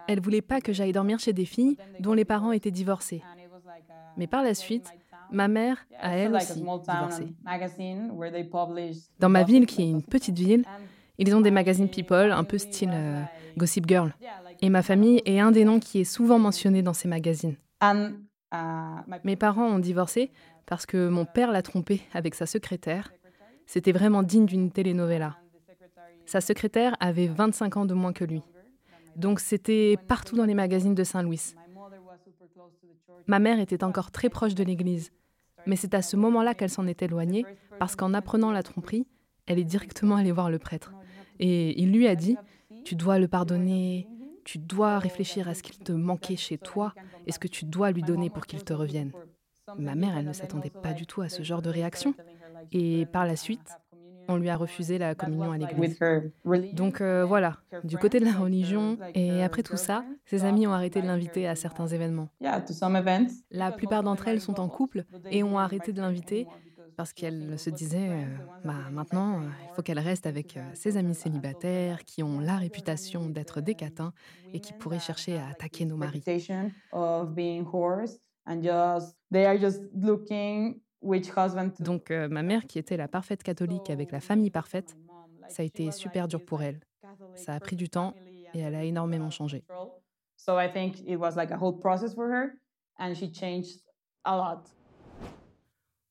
Elle 0.07 0.19
voulait 0.19 0.41
pas 0.41 0.61
que 0.61 0.73
j'aille 0.73 0.91
dormir 0.91 1.19
chez 1.19 1.33
des 1.33 1.45
filles 1.45 1.77
dont 1.99 2.13
les 2.13 2.25
parents 2.25 2.51
étaient 2.51 2.71
divorcés. 2.71 3.23
Mais 4.17 4.27
par 4.27 4.43
la 4.43 4.53
suite, 4.53 4.91
ma 5.31 5.47
mère 5.47 5.85
a 5.99 6.15
elle 6.15 6.35
aussi 6.35 6.61
divorcé. 6.61 7.33
Dans 9.19 9.29
ma 9.29 9.43
ville, 9.43 9.65
qui 9.65 9.83
est 9.83 9.89
une 9.89 10.03
petite 10.03 10.37
ville, 10.37 10.63
ils 11.17 11.33
ont 11.35 11.41
des 11.41 11.51
magazines 11.51 11.89
People, 11.89 12.31
un 12.31 12.43
peu 12.43 12.57
style 12.57 12.91
euh, 12.93 13.21
Gossip 13.57 13.87
Girl. 13.87 14.13
Et 14.61 14.69
ma 14.69 14.81
famille 14.81 15.21
est 15.25 15.39
un 15.39 15.51
des 15.51 15.65
noms 15.65 15.79
qui 15.79 16.01
est 16.01 16.05
souvent 16.05 16.39
mentionné 16.39 16.81
dans 16.81 16.93
ces 16.93 17.07
magazines. 17.07 17.55
Mes 19.23 19.35
parents 19.35 19.67
ont 19.67 19.79
divorcé 19.79 20.31
parce 20.65 20.85
que 20.85 21.09
mon 21.09 21.25
père 21.25 21.51
l'a 21.51 21.61
trompé 21.61 22.01
avec 22.13 22.35
sa 22.35 22.45
secrétaire. 22.45 23.11
C'était 23.65 23.91
vraiment 23.91 24.23
digne 24.23 24.45
d'une 24.45 24.71
telenovela. 24.71 25.37
Sa 26.25 26.41
secrétaire 26.41 26.95
avait 26.99 27.27
25 27.27 27.77
ans 27.77 27.85
de 27.85 27.93
moins 27.93 28.13
que 28.13 28.25
lui. 28.25 28.41
Donc 29.15 29.39
c'était 29.39 29.97
partout 30.07 30.35
dans 30.35 30.45
les 30.45 30.53
magazines 30.53 30.95
de 30.95 31.03
Saint-Louis. 31.03 31.55
Ma 33.27 33.39
mère 33.39 33.59
était 33.59 33.83
encore 33.83 34.11
très 34.11 34.29
proche 34.29 34.55
de 34.55 34.63
l'église, 34.63 35.11
mais 35.65 35.75
c'est 35.75 35.93
à 35.93 36.01
ce 36.01 36.15
moment-là 36.15 36.53
qu'elle 36.53 36.69
s'en 36.69 36.87
est 36.87 37.01
éloignée, 37.01 37.45
parce 37.79 37.95
qu'en 37.95 38.13
apprenant 38.13 38.51
la 38.51 38.63
tromperie, 38.63 39.07
elle 39.47 39.59
est 39.59 39.63
directement 39.63 40.15
allée 40.15 40.31
voir 40.31 40.49
le 40.49 40.59
prêtre. 40.59 40.91
Et 41.39 41.81
il 41.81 41.91
lui 41.91 42.07
a 42.07 42.15
dit, 42.15 42.37
tu 42.83 42.95
dois 42.95 43.19
le 43.19 43.27
pardonner, 43.27 44.07
tu 44.43 44.59
dois 44.59 44.99
réfléchir 44.99 45.49
à 45.49 45.53
ce 45.53 45.63
qu'il 45.63 45.79
te 45.79 45.91
manquait 45.91 46.35
chez 46.35 46.57
toi 46.57 46.93
et 47.25 47.31
ce 47.31 47.39
que 47.39 47.47
tu 47.47 47.65
dois 47.65 47.91
lui 47.91 48.03
donner 48.03 48.29
pour 48.29 48.45
qu'il 48.45 48.63
te 48.63 48.73
revienne. 48.73 49.11
Ma 49.77 49.95
mère, 49.95 50.15
elle 50.17 50.25
ne 50.25 50.33
s'attendait 50.33 50.69
pas 50.69 50.93
du 50.93 51.07
tout 51.07 51.21
à 51.21 51.29
ce 51.29 51.41
genre 51.41 51.61
de 51.61 51.69
réaction. 51.69 52.13
Et 52.71 53.05
par 53.07 53.25
la 53.25 53.35
suite, 53.35 53.67
on 54.27 54.37
lui 54.37 54.49
a 54.49 54.55
refusé 54.57 54.97
la 54.97 55.15
communion 55.15 55.51
à 55.51 55.57
l'église. 55.57 55.97
Donc 56.73 57.01
euh, 57.01 57.25
voilà, 57.25 57.57
du 57.83 57.97
côté 57.97 58.19
de 58.19 58.25
la 58.25 58.33
religion, 58.33 58.97
et 59.13 59.43
après 59.43 59.63
tout 59.63 59.77
ça, 59.77 60.03
ses 60.25 60.43
amis 60.45 60.67
ont 60.67 60.73
arrêté 60.73 61.01
de 61.01 61.07
l'inviter 61.07 61.47
à 61.47 61.55
certains 61.55 61.87
événements. 61.87 62.29
La 63.51 63.71
plupart 63.71 64.03
d'entre 64.03 64.27
elles 64.27 64.41
sont 64.41 64.59
en 64.59 64.67
couple 64.69 65.05
et 65.31 65.43
ont 65.43 65.57
arrêté 65.57 65.93
de 65.93 66.01
l'inviter 66.01 66.47
parce 66.97 67.11
qu'elles 67.11 67.59
se 67.59 67.69
disaient, 67.69 68.09
euh, 68.09 68.23
bah, 68.63 68.89
maintenant, 68.91 69.39
euh, 69.41 69.43
il 69.63 69.75
faut 69.75 69.81
qu'elle 69.81 69.99
reste 69.99 70.25
avec 70.25 70.57
ses 70.73 70.95
amis 70.95 71.13
célibataires 71.15 72.05
qui 72.05 72.23
ont 72.23 72.39
la 72.39 72.55
réputation 72.55 73.29
d'être 73.29 73.59
des 73.59 73.75
catins 73.75 74.13
et 74.53 74.61
qui 74.61 74.71
pourraient 74.71 74.99
chercher 74.99 75.37
à 75.37 75.47
attaquer 75.49 75.83
nos 75.85 75.97
maris. 75.97 76.23
Donc 81.79 82.11
euh, 82.11 82.27
ma 82.27 82.43
mère, 82.43 82.65
qui 82.65 82.79
était 82.79 82.97
la 82.97 83.07
parfaite 83.07 83.43
catholique 83.43 83.89
avec 83.89 84.11
la 84.11 84.19
famille 84.19 84.49
parfaite, 84.49 84.97
ça 85.49 85.61
a 85.61 85.65
été 85.65 85.91
super 85.91 86.27
dur 86.27 86.43
pour 86.43 86.61
elle. 86.61 86.79
Ça 87.35 87.53
a 87.53 87.59
pris 87.59 87.75
du 87.75 87.89
temps 87.89 88.13
et 88.53 88.59
elle 88.59 88.75
a 88.75 88.83
énormément 88.83 89.29
changé. 89.29 89.63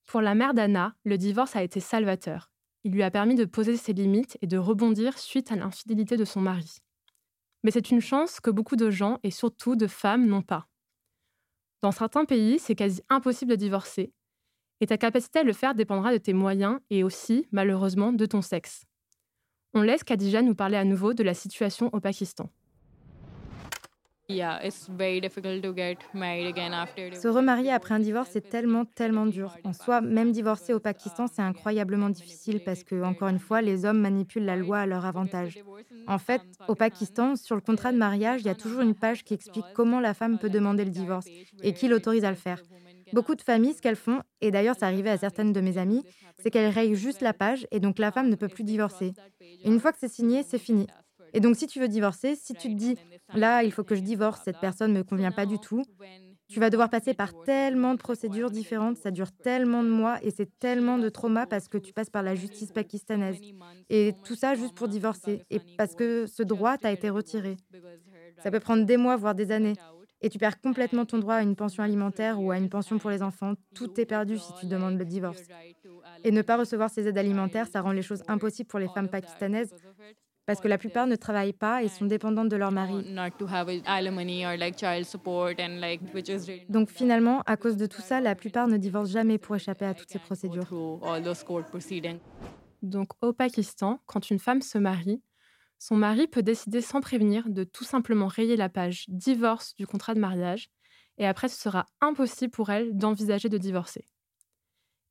Pour 0.07 0.21
la 0.21 0.35
mère 0.35 0.55
d'Anna, 0.55 0.95
le 1.05 1.19
divorce 1.19 1.57
a 1.57 1.63
été 1.63 1.81
salvateur. 1.81 2.51
Il 2.85 2.93
lui 2.93 3.03
a 3.03 3.11
permis 3.11 3.35
de 3.35 3.47
poser 3.47 3.77
ses 3.77 3.95
limites 3.95 4.39
et 4.43 4.47
de 4.47 4.59
rebondir 4.59 5.19
suite 5.19 5.51
à 5.51 5.57
l'infidélité 5.57 6.17
de 6.17 6.25
son 6.25 6.41
mari. 6.41 6.77
Mais 7.63 7.71
c'est 7.71 7.91
une 7.91 8.03
chance 8.03 8.41
que 8.41 8.51
beaucoup 8.51 8.77
de 8.77 8.91
gens, 8.91 9.19
et 9.23 9.31
surtout 9.31 9.75
de 9.75 9.87
femmes, 9.87 10.27
n'ont 10.27 10.43
pas. 10.43 10.69
Dans 11.81 11.93
certains 11.93 12.27
pays, 12.27 12.59
c'est 12.59 12.75
quasi 12.75 13.03
impossible 13.09 13.53
de 13.53 13.57
divorcer, 13.57 14.13
et 14.85 14.87
ta 14.87 14.99
capacité 14.99 15.39
à 15.39 15.45
le 15.45 15.55
faire 15.55 15.75
dépendra 15.75 16.13
de 16.13 16.19
tes 16.19 16.35
moyens 16.35 16.79
et 16.91 17.05
aussi, 17.05 17.47
malheureusement, 17.53 18.13
de 18.13 18.27
ton 18.27 18.43
sexe. 18.43 18.85
On 19.73 19.81
laisse 19.81 20.05
Khadija 20.05 20.43
nous 20.43 20.55
parler 20.55 20.77
à 20.77 20.85
nouveau 20.85 21.15
de 21.15 21.23
la 21.23 21.33
situation 21.33 21.89
au 21.95 22.01
Pakistan. 22.01 22.51
Se 24.29 24.89
remarier 27.29 27.73
après 27.73 27.95
un 27.95 27.99
divorce, 27.99 28.29
c'est 28.31 28.51
tellement, 28.51 28.85
tellement 28.85 29.25
dur. 29.25 29.57
En 29.65 29.73
soi, 29.73 30.03
même 30.03 30.33
divorcer 30.33 30.75
au 30.75 30.81
Pakistan, 30.81 31.29
c'est 31.29 31.41
incroyablement 31.41 32.11
difficile 32.11 32.61
parce 32.63 32.85
que, 32.85 33.03
encore 33.03 33.29
une 33.29 33.39
fois, 33.39 33.63
les 33.63 33.87
hommes 33.87 34.01
manipulent 34.01 34.45
la 34.45 34.57
loi 34.57 34.81
à 34.81 34.87
leur 34.87 35.07
avantage. 35.07 35.65
En 36.07 36.19
fait, 36.19 36.43
au 36.69 36.75
Pakistan, 36.75 37.37
sur 37.37 37.55
le 37.55 37.63
contrat 37.63 37.91
de 37.91 37.97
mariage, 37.97 38.43
il 38.43 38.49
y 38.49 38.51
a 38.51 38.55
toujours 38.55 38.83
une 38.83 38.95
page 38.95 39.25
qui 39.25 39.33
explique 39.33 39.65
comment 39.75 40.01
la 40.01 40.13
femme 40.13 40.39
peut 40.39 40.51
demander 40.51 40.85
le 40.85 40.91
divorce 40.91 41.29
et 41.63 41.73
qui 41.73 41.89
l'autorise 41.89 42.27
à 42.27 42.31
le 42.31 42.37
faire. 42.37 42.61
Beaucoup 43.13 43.35
de 43.35 43.43
familles, 43.43 43.75
ce 43.75 43.81
qu'elles 43.83 43.97
font, 43.97 44.21
et 44.41 44.51
d'ailleurs 44.51 44.77
ça 44.79 44.87
arrivait 44.87 45.11
à 45.11 45.19
certaines 45.19 45.53
de 45.53 45.61
mes 45.61 45.79
amies, 45.79 46.05
c'est 46.37 46.51
qu'elles 46.51 46.73
rayent 46.73 46.95
juste 46.95 47.21
la 47.23 47.33
page 47.33 47.67
et 47.71 47.81
donc 47.81 47.99
la 47.99 48.11
femme 48.13 48.29
ne 48.29 48.37
peut 48.37 48.49
plus 48.49 48.65
divorcer. 48.65 49.15
une 49.65 49.81
fois 49.81 49.93
que 49.93 49.99
c'est 49.99 50.09
signé, 50.13 50.43
c'est 50.43 50.59
fini. 50.59 50.87
Et 51.33 51.41
donc 51.41 51.57
si 51.57 51.67
tu 51.67 51.81
veux 51.81 51.89
divorcer, 51.89 52.35
si 52.37 52.55
tu 52.55 52.69
te 52.69 52.75
dis 52.75 52.97
là, 53.33 53.63
il 53.63 53.73
faut 53.73 53.85
que 53.85 53.95
je 53.95 54.01
divorce, 54.03 54.41
cette 54.45 54.59
personne 54.59 54.93
ne 54.93 54.99
me 54.99 55.05
convient 55.05 55.33
pas 55.33 55.47
du 55.47 55.59
tout, 55.59 55.85
tu 56.49 56.61
vas 56.61 56.71
devoir 56.71 56.91
passer 56.91 57.15
par 57.15 57.35
tellement 57.35 57.93
de 57.95 57.99
procédures 57.99 58.51
différentes, 58.51 58.97
ça 58.99 59.11
dure 59.11 59.33
tellement 59.43 59.83
de 59.83 59.89
mois 59.89 60.19
et 60.23 60.31
c'est 60.31 60.51
tellement 60.59 60.99
de 60.99 61.09
trauma 61.09 61.47
parce 61.47 61.69
que 61.69 61.79
tu 61.79 61.93
passes 61.93 62.11
par 62.11 62.23
la 62.23 62.35
justice 62.35 62.73
pakistanaise. 62.73 63.41
Et 63.89 64.15
tout 64.23 64.35
ça 64.37 64.55
juste 64.55 64.75
pour 64.75 64.89
divorcer 64.89 65.43
et 65.51 65.61
parce 65.77 65.95
que 65.95 66.27
ce 66.27 66.43
droit 66.43 66.79
t'a 66.79 66.93
été 66.93 67.09
retiré. 67.11 67.57
Ça 68.39 68.51
peut 68.51 68.61
prendre 68.61 68.85
des 68.85 68.97
mois, 68.97 69.17
voire 69.17 69.35
des 69.35 69.51
années. 69.51 69.75
Et 70.21 70.31
tu 70.31 70.39
perds 70.39 70.61
complètement 70.61 71.05
ton 71.05 71.19
droit 71.19 71.35
à 71.35 71.43
une 71.43 71.57
pension 71.57 71.83
alimentaire 71.83 72.41
ou 72.41 72.51
à 72.51 72.59
une 72.59 72.69
pension 72.69 72.99
pour 72.99 73.11
les 73.11 73.23
enfants. 73.23 73.55
Tout 73.75 74.01
est 74.01 74.07
perdu 74.07 74.39
si 74.39 74.53
tu 74.59 74.67
demandes 74.67 74.99
le 74.99 75.05
divorce. 75.05 75.43
Et 76.25 76.31
ne 76.31 76.43
pas 76.43 76.57
recevoir 76.57 76.91
ces 76.91 77.07
aides 77.07 77.19
alimentaires, 77.19 77.67
ça 77.67 77.81
rend 77.83 77.93
les 77.93 78.03
choses 78.03 78.23
impossibles 78.29 78.69
pour 78.69 78.79
les 78.79 78.89
femmes 78.89 79.09
pakistanaises 79.09 79.75
parce 80.47 80.61
que 80.61 80.69
la 80.69 80.79
plupart 80.79 81.07
ne 81.07 81.17
travaillent 81.17 81.53
pas 81.53 81.83
et 81.83 81.89
sont 81.89 82.05
dépendantes 82.05 82.49
de 82.49 82.57
leur 82.57 82.71
mari. 82.71 83.05
Donc 86.69 86.91
finalement, 86.91 87.43
à 87.47 87.57
cause 87.57 87.77
de 87.77 87.87
tout 87.87 88.03
ça, 88.03 88.21
la 88.21 88.35
plupart 88.35 88.69
ne 88.69 88.77
divorcent 88.77 89.13
jamais 89.13 89.39
pour 89.39 89.57
échapper 89.57 89.87
à 89.87 89.95
toutes 89.95 90.11
ces 90.11 90.19
procédures. 90.19 90.69
Donc 92.83 93.09
au 93.23 93.33
Pakistan, 93.33 94.01
quand 94.07 94.31
une 94.31 94.39
femme 94.39 94.61
se 94.61 94.79
marie, 94.79 95.23
son 95.79 95.97
mari 95.97 96.27
peut 96.27 96.43
décider 96.43 96.81
sans 96.81 97.01
prévenir 97.01 97.49
de 97.49 97.65
tout 97.65 97.85
simplement 97.85 98.27
rayer 98.27 98.57
la 98.57 98.69
page 98.69 99.05
divorce 99.09 99.75
du 99.75 99.87
contrat 99.87 100.15
de 100.15 100.21
mariage, 100.21 100.71
et 101.19 101.27
après 101.27 101.49
ce 101.49 101.61
sera 101.61 101.87
impossible 102.01 102.51
pour 102.51 102.71
elle 102.71 102.97
d'envisager 102.97 103.49
de 103.49 103.59
divorcer. 103.59 104.09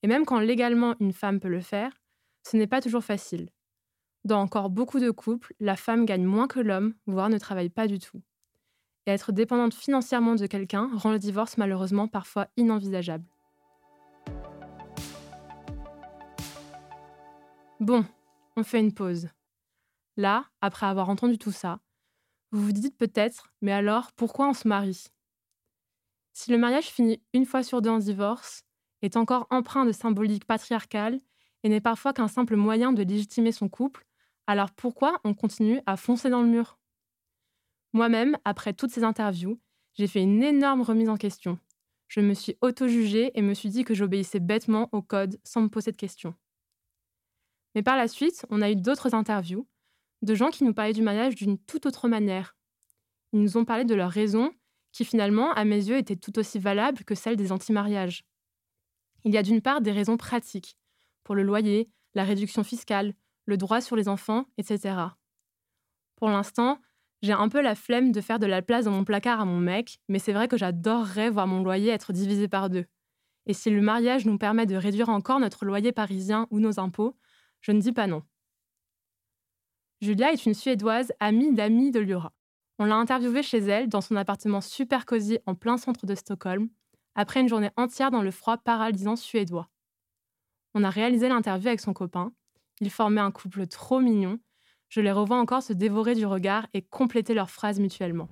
Et 0.02 0.08
même 0.08 0.26
quand 0.26 0.40
légalement 0.40 0.96
une 1.00 1.14
femme 1.14 1.40
peut 1.40 1.48
le 1.48 1.62
faire, 1.62 1.92
ce 2.46 2.58
n'est 2.58 2.68
pas 2.68 2.82
toujours 2.82 3.04
facile. 3.04 3.50
Dans 4.26 4.42
encore 4.42 4.70
beaucoup 4.70 5.00
de 5.00 5.12
couples, 5.12 5.54
la 5.60 5.76
femme 5.76 6.06
gagne 6.06 6.26
moins 6.26 6.48
que 6.48 6.60
l'homme, 6.60 6.94
voire 7.08 7.30
ne 7.30 7.38
travaille 7.38 7.70
pas 7.70 7.88
du 7.88 8.00
tout. 8.00 8.22
Et 9.06 9.12
être 9.12 9.32
dépendante 9.32 9.74
financièrement 9.74 10.36
de 10.36 10.48
quelqu'un 10.48 10.90
rend 10.96 11.12
le 11.12 11.20
divorce 11.20 11.58
malheureusement 11.58 12.08
parfois 12.08 12.48
inenvisageable. 12.56 13.26
Bon, 17.80 18.06
on 18.56 18.64
fait 18.64 18.80
une 18.80 18.94
pause. 18.94 19.28
Là, 20.18 20.46
après 20.62 20.86
avoir 20.86 21.10
entendu 21.10 21.38
tout 21.38 21.52
ça, 21.52 21.80
vous 22.52 22.64
vous 22.64 22.72
dites 22.72 22.98
peut-être, 22.98 23.54
mais 23.62 23.72
alors 23.72 24.12
pourquoi 24.14 24.48
on 24.48 24.54
se 24.54 24.68
marie? 24.68 25.08
Si 26.34 26.52
le 26.52 26.58
mariage 26.58 26.88
finit 26.88 27.22
une 27.34 27.46
fois 27.46 27.64
sur 27.64 27.82
deux 27.82 27.90
en 27.90 28.00
divorce, 28.00 28.64
est 29.02 29.18
encore 29.18 29.48
empreint 29.50 29.86
de 29.86 29.92
symbolique 29.92 30.46
patriarcale 30.46 31.22
et 31.64 31.70
n'est 31.70 31.82
parfois 31.82 32.14
qu'un 32.14 32.28
simple 32.28 32.56
moyen 32.56 32.94
de 32.94 33.04
légitimer 33.04 33.52
son 33.52 33.70
couple, 33.70 34.06
alors 34.48 34.72
pourquoi 34.72 35.20
on 35.24 35.34
continue 35.34 35.82
à 35.86 35.98
foncer 35.98 36.30
dans 36.30 36.42
le 36.42 36.48
mur? 36.48 36.78
Moi-même, 37.94 38.38
après 38.46 38.74
toutes 38.74 38.92
ces 38.92 39.04
interviews, 39.04 39.60
j'ai 39.94 40.08
fait 40.08 40.22
une 40.22 40.44
énorme 40.44 40.82
remise 40.82 41.10
en 41.10 41.18
question. 41.18 41.60
Je 42.08 42.20
me 42.22 42.34
suis 42.34 42.58
auto-jugée 42.62 43.32
et 43.38 43.42
me 43.42 43.54
suis 43.54 43.70
dit 43.70 43.84
que 43.84 43.94
j'obéissais 43.94 44.40
bêtement 44.40 44.90
au 44.92 45.02
code 45.02 45.40
sans 45.44 45.62
me 45.62 45.70
poser 45.70 45.92
de 45.92 45.98
questions. 45.98 46.36
Mais 47.76 47.84
par 47.84 47.98
la 47.98 48.08
suite, 48.08 48.46
on 48.50 48.62
a 48.62 48.72
eu 48.72 48.76
d'autres 48.76 49.14
interviews 49.14 49.68
de 50.24 50.36
gens 50.36 50.50
qui 50.50 50.64
nous 50.64 50.74
parlaient 50.74 50.94
du 50.94 51.02
mariage 51.02 51.36
d'une 51.36 51.58
toute 51.58 51.86
autre 51.86 52.08
manière. 52.08 52.56
Ils 53.34 53.42
nous 53.42 53.58
ont 53.58 53.66
parlé 53.66 53.84
de 53.84 53.94
leurs 53.94 54.12
raisons, 54.12 54.52
qui 54.92 55.06
finalement, 55.06 55.52
à 55.54 55.66
mes 55.66 55.90
yeux, 55.90 55.98
étaient 55.98 56.16
tout 56.16 56.40
aussi 56.40 56.60
valables 56.60 57.04
que 57.04 57.16
celles 57.16 57.36
des 57.36 57.52
anti-mariages. 57.52 58.24
Il 59.26 59.34
y 59.34 59.38
a 59.38 59.44
d'une 59.44 59.62
part 59.62 59.82
des 59.82 59.92
raisons 59.92 60.18
pratiques, 60.18 60.78
pour 61.24 61.36
le 61.36 61.44
loyer, 61.44 61.90
la 62.16 62.24
réduction 62.24 62.64
fiscale, 62.64 63.14
le 63.46 63.58
droit 63.58 63.82
sur 63.82 63.96
les 63.96 64.08
enfants, 64.08 64.46
etc. 64.58 64.96
Pour 66.16 66.30
l'instant, 66.30 66.80
j'ai 67.22 67.34
un 67.34 67.50
peu 67.50 67.62
la 67.62 67.76
flemme 67.76 68.12
de 68.12 68.22
faire 68.22 68.40
de 68.40 68.46
la 68.46 68.62
place 68.62 68.86
dans 68.86 68.92
mon 68.92 69.04
placard 69.04 69.42
à 69.42 69.46
mon 69.46 69.60
mec, 69.60 70.00
mais 70.08 70.20
c'est 70.20 70.34
vrai 70.34 70.48
que 70.48 70.58
j'adorerais 70.58 71.30
voir 71.30 71.48
mon 71.48 71.64
loyer 71.64 71.90
être 71.90 72.14
divisé 72.14 72.48
par 72.48 72.70
deux. 72.70 72.86
Et 73.46 73.54
si 73.54 73.70
le 73.70 73.82
mariage 73.82 74.26
nous 74.26 74.38
permet 74.38 74.66
de 74.66 74.76
réduire 74.76 75.10
encore 75.10 75.40
notre 75.40 75.66
loyer 75.66 75.92
parisien 75.92 76.48
ou 76.50 76.60
nos 76.60 76.80
impôts, 76.80 77.18
je 77.62 77.72
ne 77.72 77.82
dis 77.82 77.92
pas 77.92 78.08
non. 78.08 78.24
Julia 80.04 80.34
est 80.34 80.46
une 80.46 80.54
Suédoise 80.54 81.14
amie 81.22 81.54
d'amis 81.54 81.90
de 81.90 82.02
Lura. 82.02 82.34
On 82.78 82.84
l'a 82.84 82.96
interviewée 82.96 83.42
chez 83.42 83.60
elle, 83.60 83.88
dans 83.88 84.02
son 84.02 84.18
appartement 84.18 84.60
super 84.60 85.06
cosy 85.06 85.40
en 85.46 85.56
plein 85.56 85.78
centre 85.78 86.06
de 86.06 86.14
Stockholm, 86.14 86.68
après 87.16 87.40
une 87.40 87.48
journée 87.48 87.70
entière 87.78 88.12
dans 88.12 88.22
le 88.22 88.30
froid 88.30 88.58
paralysant 88.58 89.16
suédois. 89.16 89.70
On 90.74 90.84
a 90.84 90.90
réalisé 90.90 91.30
l'interview 91.30 91.70
avec 91.70 91.80
son 91.80 91.94
copain, 91.94 92.34
ils 92.82 92.90
formaient 92.90 93.22
un 93.22 93.32
couple 93.32 93.66
trop 93.66 94.02
mignon. 94.02 94.40
Je 94.90 95.00
les 95.00 95.14
revois 95.14 95.38
encore 95.38 95.64
se 95.64 95.72
dévorer 95.72 96.16
du 96.16 96.26
regard 96.26 96.68
et 96.74 96.82
compléter 96.82 97.34
leurs 97.34 97.50
phrases 97.50 97.80
mutuellement. 97.80 98.28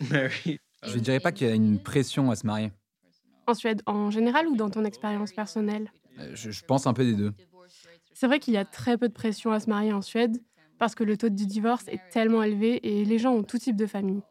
Je 0.82 0.94
ne 0.94 1.00
dirais 1.00 1.20
pas 1.20 1.32
qu'il 1.32 1.46
y 1.46 1.50
a 1.50 1.54
une 1.54 1.82
pression 1.82 2.30
à 2.30 2.36
se 2.36 2.46
marier. 2.46 2.70
En 3.46 3.54
Suède 3.54 3.80
en 3.86 4.10
général 4.10 4.46
ou 4.46 4.56
dans 4.56 4.68
ton 4.68 4.84
expérience 4.84 5.32
personnelle? 5.32 5.90
Euh, 6.18 6.30
je, 6.34 6.64
pense 6.64 6.86
un 6.86 6.92
peu 6.92 7.04
des 7.04 7.14
deux. 7.14 7.32
C'est 8.12 8.26
vrai 8.26 8.38
qu'il 8.38 8.54
y 8.54 8.56
a 8.56 8.64
très 8.64 8.96
peu 8.96 9.08
de 9.08 9.12
pression 9.12 9.52
à 9.52 9.60
se 9.60 9.68
marier 9.68 9.92
en 9.92 10.02
Suède 10.02 10.42
parce 10.78 10.94
que 10.94 11.04
le 11.04 11.16
taux 11.16 11.28
de 11.28 11.34
divorce 11.34 11.86
est 11.88 12.00
tellement 12.10 12.42
élevé 12.42 12.80
et 12.86 13.04
les 13.04 13.18
gens 13.18 13.32
ont 13.32 13.42
tout 13.42 13.58
type 13.58 13.76
de 13.76 13.86
famille. 13.86 14.22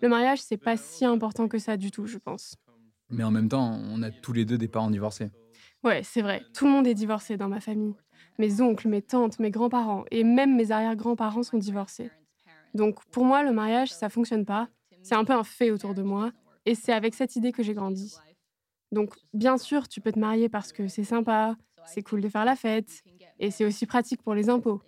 Le 0.00 0.08
mariage, 0.08 0.40
c'est 0.40 0.56
pas 0.56 0.76
si 0.76 1.04
important 1.04 1.48
que 1.48 1.58
ça 1.58 1.76
du 1.76 1.90
tout, 1.90 2.06
je 2.06 2.18
pense. 2.18 2.56
Mais 3.10 3.24
en 3.24 3.30
même 3.30 3.48
temps, 3.48 3.80
on 3.90 4.02
a 4.02 4.10
tous 4.10 4.32
les 4.32 4.44
deux 4.44 4.58
des 4.58 4.68
parents 4.68 4.90
divorcés. 4.90 5.30
Ouais, 5.82 6.02
c'est 6.02 6.22
vrai. 6.22 6.42
Tout 6.54 6.66
le 6.66 6.72
monde 6.72 6.86
est 6.86 6.94
divorcé 6.94 7.36
dans 7.36 7.48
ma 7.48 7.60
famille. 7.60 7.94
Mes 8.38 8.60
oncles, 8.60 8.88
mes 8.88 9.02
tantes, 9.02 9.38
mes 9.38 9.50
grands-parents 9.50 10.04
et 10.10 10.24
même 10.24 10.56
mes 10.56 10.70
arrière-grands-parents 10.70 11.42
sont 11.42 11.58
divorcés. 11.58 12.10
Donc 12.74 13.04
pour 13.06 13.24
moi, 13.24 13.42
le 13.42 13.52
mariage, 13.52 13.92
ça 13.92 14.08
fonctionne 14.08 14.44
pas. 14.44 14.68
C'est 15.02 15.14
un 15.14 15.24
peu 15.24 15.32
un 15.32 15.44
fait 15.44 15.70
autour 15.70 15.94
de 15.94 16.02
moi. 16.02 16.32
Et 16.66 16.74
c'est 16.74 16.92
avec 16.92 17.14
cette 17.14 17.34
idée 17.36 17.50
que 17.50 17.62
j'ai 17.62 17.74
grandi. 17.74 18.14
Donc 18.92 19.14
bien 19.34 19.58
sûr, 19.58 19.88
tu 19.88 20.00
peux 20.00 20.12
te 20.12 20.18
marier 20.18 20.48
parce 20.48 20.72
que 20.72 20.88
c'est 20.88 21.04
sympa, 21.04 21.56
c'est 21.86 22.02
cool 22.02 22.20
de 22.20 22.28
faire 22.28 22.44
la 22.44 22.56
fête, 22.56 23.02
et 23.38 23.50
c'est 23.50 23.64
aussi 23.64 23.86
pratique 23.86 24.22
pour 24.22 24.34
les 24.34 24.48
impôts. 24.48 24.80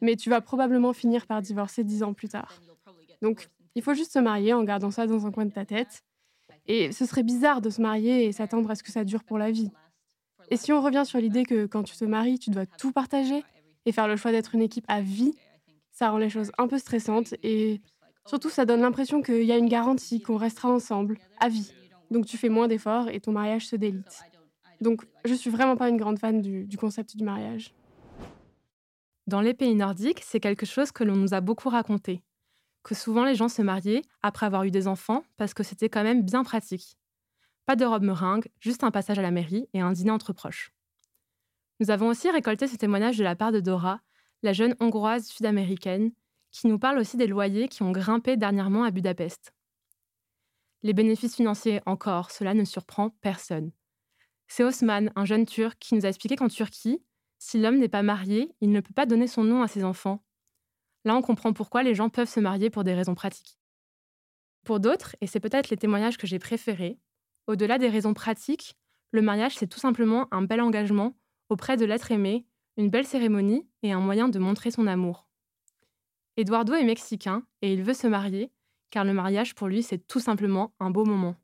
Mais 0.00 0.16
tu 0.16 0.30
vas 0.30 0.40
probablement 0.40 0.92
finir 0.92 1.26
par 1.26 1.42
divorcer 1.42 1.84
dix 1.84 2.02
ans 2.02 2.14
plus 2.14 2.28
tard. 2.28 2.60
Donc 3.20 3.48
il 3.74 3.82
faut 3.82 3.94
juste 3.94 4.12
se 4.12 4.18
marier 4.18 4.52
en 4.52 4.64
gardant 4.64 4.90
ça 4.90 5.06
dans 5.06 5.26
un 5.26 5.30
coin 5.30 5.44
de 5.44 5.52
ta 5.52 5.64
tête. 5.64 6.02
Et 6.66 6.92
ce 6.92 7.06
serait 7.06 7.22
bizarre 7.22 7.60
de 7.60 7.70
se 7.70 7.80
marier 7.80 8.24
et 8.26 8.32
s'attendre 8.32 8.70
à 8.70 8.74
ce 8.74 8.82
que 8.82 8.92
ça 8.92 9.04
dure 9.04 9.24
pour 9.24 9.38
la 9.38 9.50
vie. 9.50 9.70
Et 10.50 10.56
si 10.56 10.72
on 10.72 10.80
revient 10.80 11.04
sur 11.06 11.18
l'idée 11.18 11.44
que 11.44 11.66
quand 11.66 11.82
tu 11.82 11.96
te 11.96 12.04
maries, 12.04 12.38
tu 12.38 12.50
dois 12.50 12.66
tout 12.66 12.92
partager 12.92 13.42
et 13.86 13.92
faire 13.92 14.06
le 14.06 14.16
choix 14.16 14.32
d'être 14.32 14.54
une 14.54 14.62
équipe 14.62 14.84
à 14.88 15.00
vie, 15.00 15.32
ça 15.92 16.10
rend 16.10 16.18
les 16.18 16.30
choses 16.30 16.52
un 16.58 16.68
peu 16.68 16.78
stressantes 16.78 17.34
et 17.42 17.80
surtout 18.26 18.50
ça 18.50 18.64
donne 18.64 18.80
l'impression 18.80 19.22
qu'il 19.22 19.44
y 19.44 19.52
a 19.52 19.56
une 19.56 19.68
garantie 19.68 20.20
qu'on 20.20 20.36
restera 20.36 20.70
ensemble 20.70 21.18
à 21.40 21.48
vie. 21.48 21.72
Donc 22.12 22.26
tu 22.26 22.36
fais 22.36 22.50
moins 22.50 22.68
d'efforts 22.68 23.08
et 23.08 23.20
ton 23.20 23.32
mariage 23.32 23.66
se 23.66 23.74
délite. 23.74 24.22
Donc 24.82 25.06
je 25.24 25.32
suis 25.32 25.48
vraiment 25.48 25.76
pas 25.76 25.88
une 25.88 25.96
grande 25.96 26.18
fan 26.18 26.42
du, 26.42 26.66
du 26.66 26.76
concept 26.76 27.16
du 27.16 27.24
mariage. 27.24 27.74
Dans 29.26 29.40
les 29.40 29.54
pays 29.54 29.74
nordiques, 29.74 30.20
c'est 30.22 30.38
quelque 30.38 30.66
chose 30.66 30.92
que 30.92 31.04
l'on 31.04 31.16
nous 31.16 31.32
a 31.32 31.40
beaucoup 31.40 31.70
raconté. 31.70 32.22
Que 32.82 32.94
souvent 32.94 33.24
les 33.24 33.34
gens 33.34 33.48
se 33.48 33.62
mariaient 33.62 34.02
après 34.20 34.44
avoir 34.44 34.64
eu 34.64 34.70
des 34.70 34.88
enfants 34.88 35.24
parce 35.38 35.54
que 35.54 35.62
c'était 35.62 35.88
quand 35.88 36.02
même 36.02 36.22
bien 36.22 36.44
pratique. 36.44 36.98
Pas 37.64 37.76
de 37.76 37.86
robe 37.86 38.02
meringue, 38.02 38.48
juste 38.60 38.84
un 38.84 38.90
passage 38.90 39.18
à 39.18 39.22
la 39.22 39.30
mairie 39.30 39.66
et 39.72 39.80
un 39.80 39.92
dîner 39.92 40.10
entre 40.10 40.34
proches. 40.34 40.70
Nous 41.80 41.90
avons 41.90 42.08
aussi 42.08 42.30
récolté 42.30 42.66
ce 42.66 42.76
témoignage 42.76 43.16
de 43.16 43.24
la 43.24 43.36
part 43.36 43.52
de 43.52 43.60
Dora, 43.60 44.00
la 44.42 44.52
jeune 44.52 44.76
hongroise 44.80 45.24
sud-américaine, 45.24 46.12
qui 46.50 46.66
nous 46.66 46.78
parle 46.78 46.98
aussi 46.98 47.16
des 47.16 47.26
loyers 47.26 47.68
qui 47.68 47.82
ont 47.82 47.90
grimpé 47.92 48.36
dernièrement 48.36 48.84
à 48.84 48.90
Budapest. 48.90 49.54
Les 50.82 50.92
bénéfices 50.92 51.36
financiers 51.36 51.80
encore, 51.86 52.30
cela 52.30 52.54
ne 52.54 52.64
surprend 52.64 53.10
personne. 53.20 53.72
C'est 54.48 54.64
Osman, 54.64 55.10
un 55.16 55.24
jeune 55.24 55.46
Turc, 55.46 55.78
qui 55.78 55.94
nous 55.94 56.04
a 56.04 56.08
expliqué 56.08 56.36
qu'en 56.36 56.48
Turquie, 56.48 57.02
si 57.38 57.58
l'homme 57.58 57.78
n'est 57.78 57.88
pas 57.88 58.02
marié, 58.02 58.54
il 58.60 58.70
ne 58.70 58.80
peut 58.80 58.94
pas 58.94 59.06
donner 59.06 59.26
son 59.26 59.44
nom 59.44 59.62
à 59.62 59.68
ses 59.68 59.84
enfants. 59.84 60.24
Là, 61.04 61.16
on 61.16 61.22
comprend 61.22 61.52
pourquoi 61.52 61.82
les 61.82 61.94
gens 61.94 62.08
peuvent 62.08 62.28
se 62.28 62.40
marier 62.40 62.70
pour 62.70 62.84
des 62.84 62.94
raisons 62.94 63.14
pratiques. 63.14 63.58
Pour 64.64 64.78
d'autres, 64.78 65.16
et 65.20 65.26
c'est 65.26 65.40
peut-être 65.40 65.70
les 65.70 65.76
témoignages 65.76 66.18
que 66.18 66.26
j'ai 66.26 66.38
préférés, 66.38 66.98
au-delà 67.46 67.78
des 67.78 67.88
raisons 67.88 68.14
pratiques, 68.14 68.76
le 69.10 69.22
mariage, 69.22 69.56
c'est 69.56 69.66
tout 69.66 69.80
simplement 69.80 70.28
un 70.30 70.42
bel 70.42 70.60
engagement 70.60 71.16
auprès 71.48 71.76
de 71.76 71.84
l'être 71.84 72.12
aimé, 72.12 72.46
une 72.76 72.88
belle 72.88 73.06
cérémonie 73.06 73.68
et 73.82 73.92
un 73.92 74.00
moyen 74.00 74.28
de 74.28 74.38
montrer 74.38 74.70
son 74.70 74.86
amour. 74.86 75.28
Eduardo 76.36 76.74
est 76.74 76.84
mexicain 76.84 77.44
et 77.60 77.72
il 77.72 77.82
veut 77.82 77.94
se 77.94 78.06
marier, 78.06 78.50
car 78.92 79.04
le 79.04 79.12
mariage 79.12 79.56
pour 79.56 79.66
lui 79.66 79.82
c'est 79.82 80.06
tout 80.06 80.20
simplement 80.20 80.72
un 80.78 80.90
beau 80.90 81.04
moment. 81.04 81.34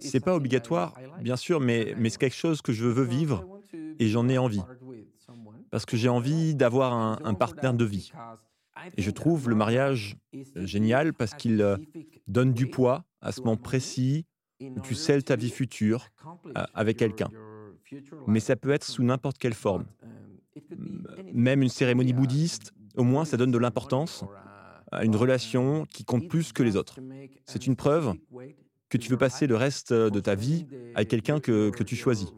C'est 0.00 0.20
pas 0.20 0.34
obligatoire, 0.34 0.94
bien 1.20 1.36
sûr, 1.36 1.60
mais, 1.60 1.94
mais 1.96 2.10
c'est 2.10 2.18
quelque 2.18 2.34
chose 2.34 2.60
que 2.60 2.72
je 2.72 2.84
veux 2.86 3.04
vivre 3.04 3.46
et 3.98 4.08
j'en 4.08 4.28
ai 4.28 4.36
envie. 4.36 4.62
Parce 5.70 5.86
que 5.86 5.96
j'ai 5.96 6.08
envie 6.08 6.54
d'avoir 6.54 6.92
un, 6.92 7.18
un 7.24 7.34
partenaire 7.34 7.74
de 7.74 7.84
vie. 7.84 8.10
Et 8.96 9.02
je 9.02 9.10
trouve 9.10 9.48
le 9.48 9.54
mariage 9.54 10.16
génial 10.56 11.14
parce 11.14 11.34
qu'il 11.34 11.60
euh, 11.60 11.76
donne 12.26 12.52
du 12.52 12.66
poids 12.66 13.04
à 13.20 13.32
ce 13.32 13.40
moment 13.40 13.56
précis 13.56 14.26
où 14.60 14.80
tu 14.80 14.94
scelles 14.94 15.24
ta 15.24 15.36
vie 15.36 15.50
future 15.50 16.08
euh, 16.56 16.64
avec 16.74 16.96
quelqu'un. 16.96 17.30
Mais 18.26 18.40
ça 18.40 18.56
peut 18.56 18.70
être 18.70 18.84
sous 18.84 19.02
n'importe 19.02 19.38
quelle 19.38 19.54
forme. 19.54 19.86
Même 21.32 21.62
une 21.62 21.68
cérémonie 21.68 22.12
bouddhiste, 22.12 22.72
au 22.96 23.04
moins 23.04 23.24
ça 23.24 23.36
donne 23.36 23.50
de 23.50 23.58
l'importance 23.58 24.24
à 24.92 25.04
une 25.04 25.16
relation 25.16 25.84
qui 25.86 26.04
compte 26.04 26.28
plus 26.28 26.52
que 26.52 26.62
les 26.62 26.76
autres. 26.76 26.98
C'est 27.44 27.66
une 27.66 27.76
preuve 27.76 28.14
que 28.88 28.98
tu 28.98 29.10
veux 29.10 29.16
passer 29.16 29.46
le 29.46 29.56
reste 29.56 29.92
de 29.92 30.20
ta 30.20 30.34
vie 30.34 30.66
avec 30.94 31.08
quelqu'un 31.08 31.40
que, 31.40 31.70
tu 31.82 31.96
choisis. 31.96 32.28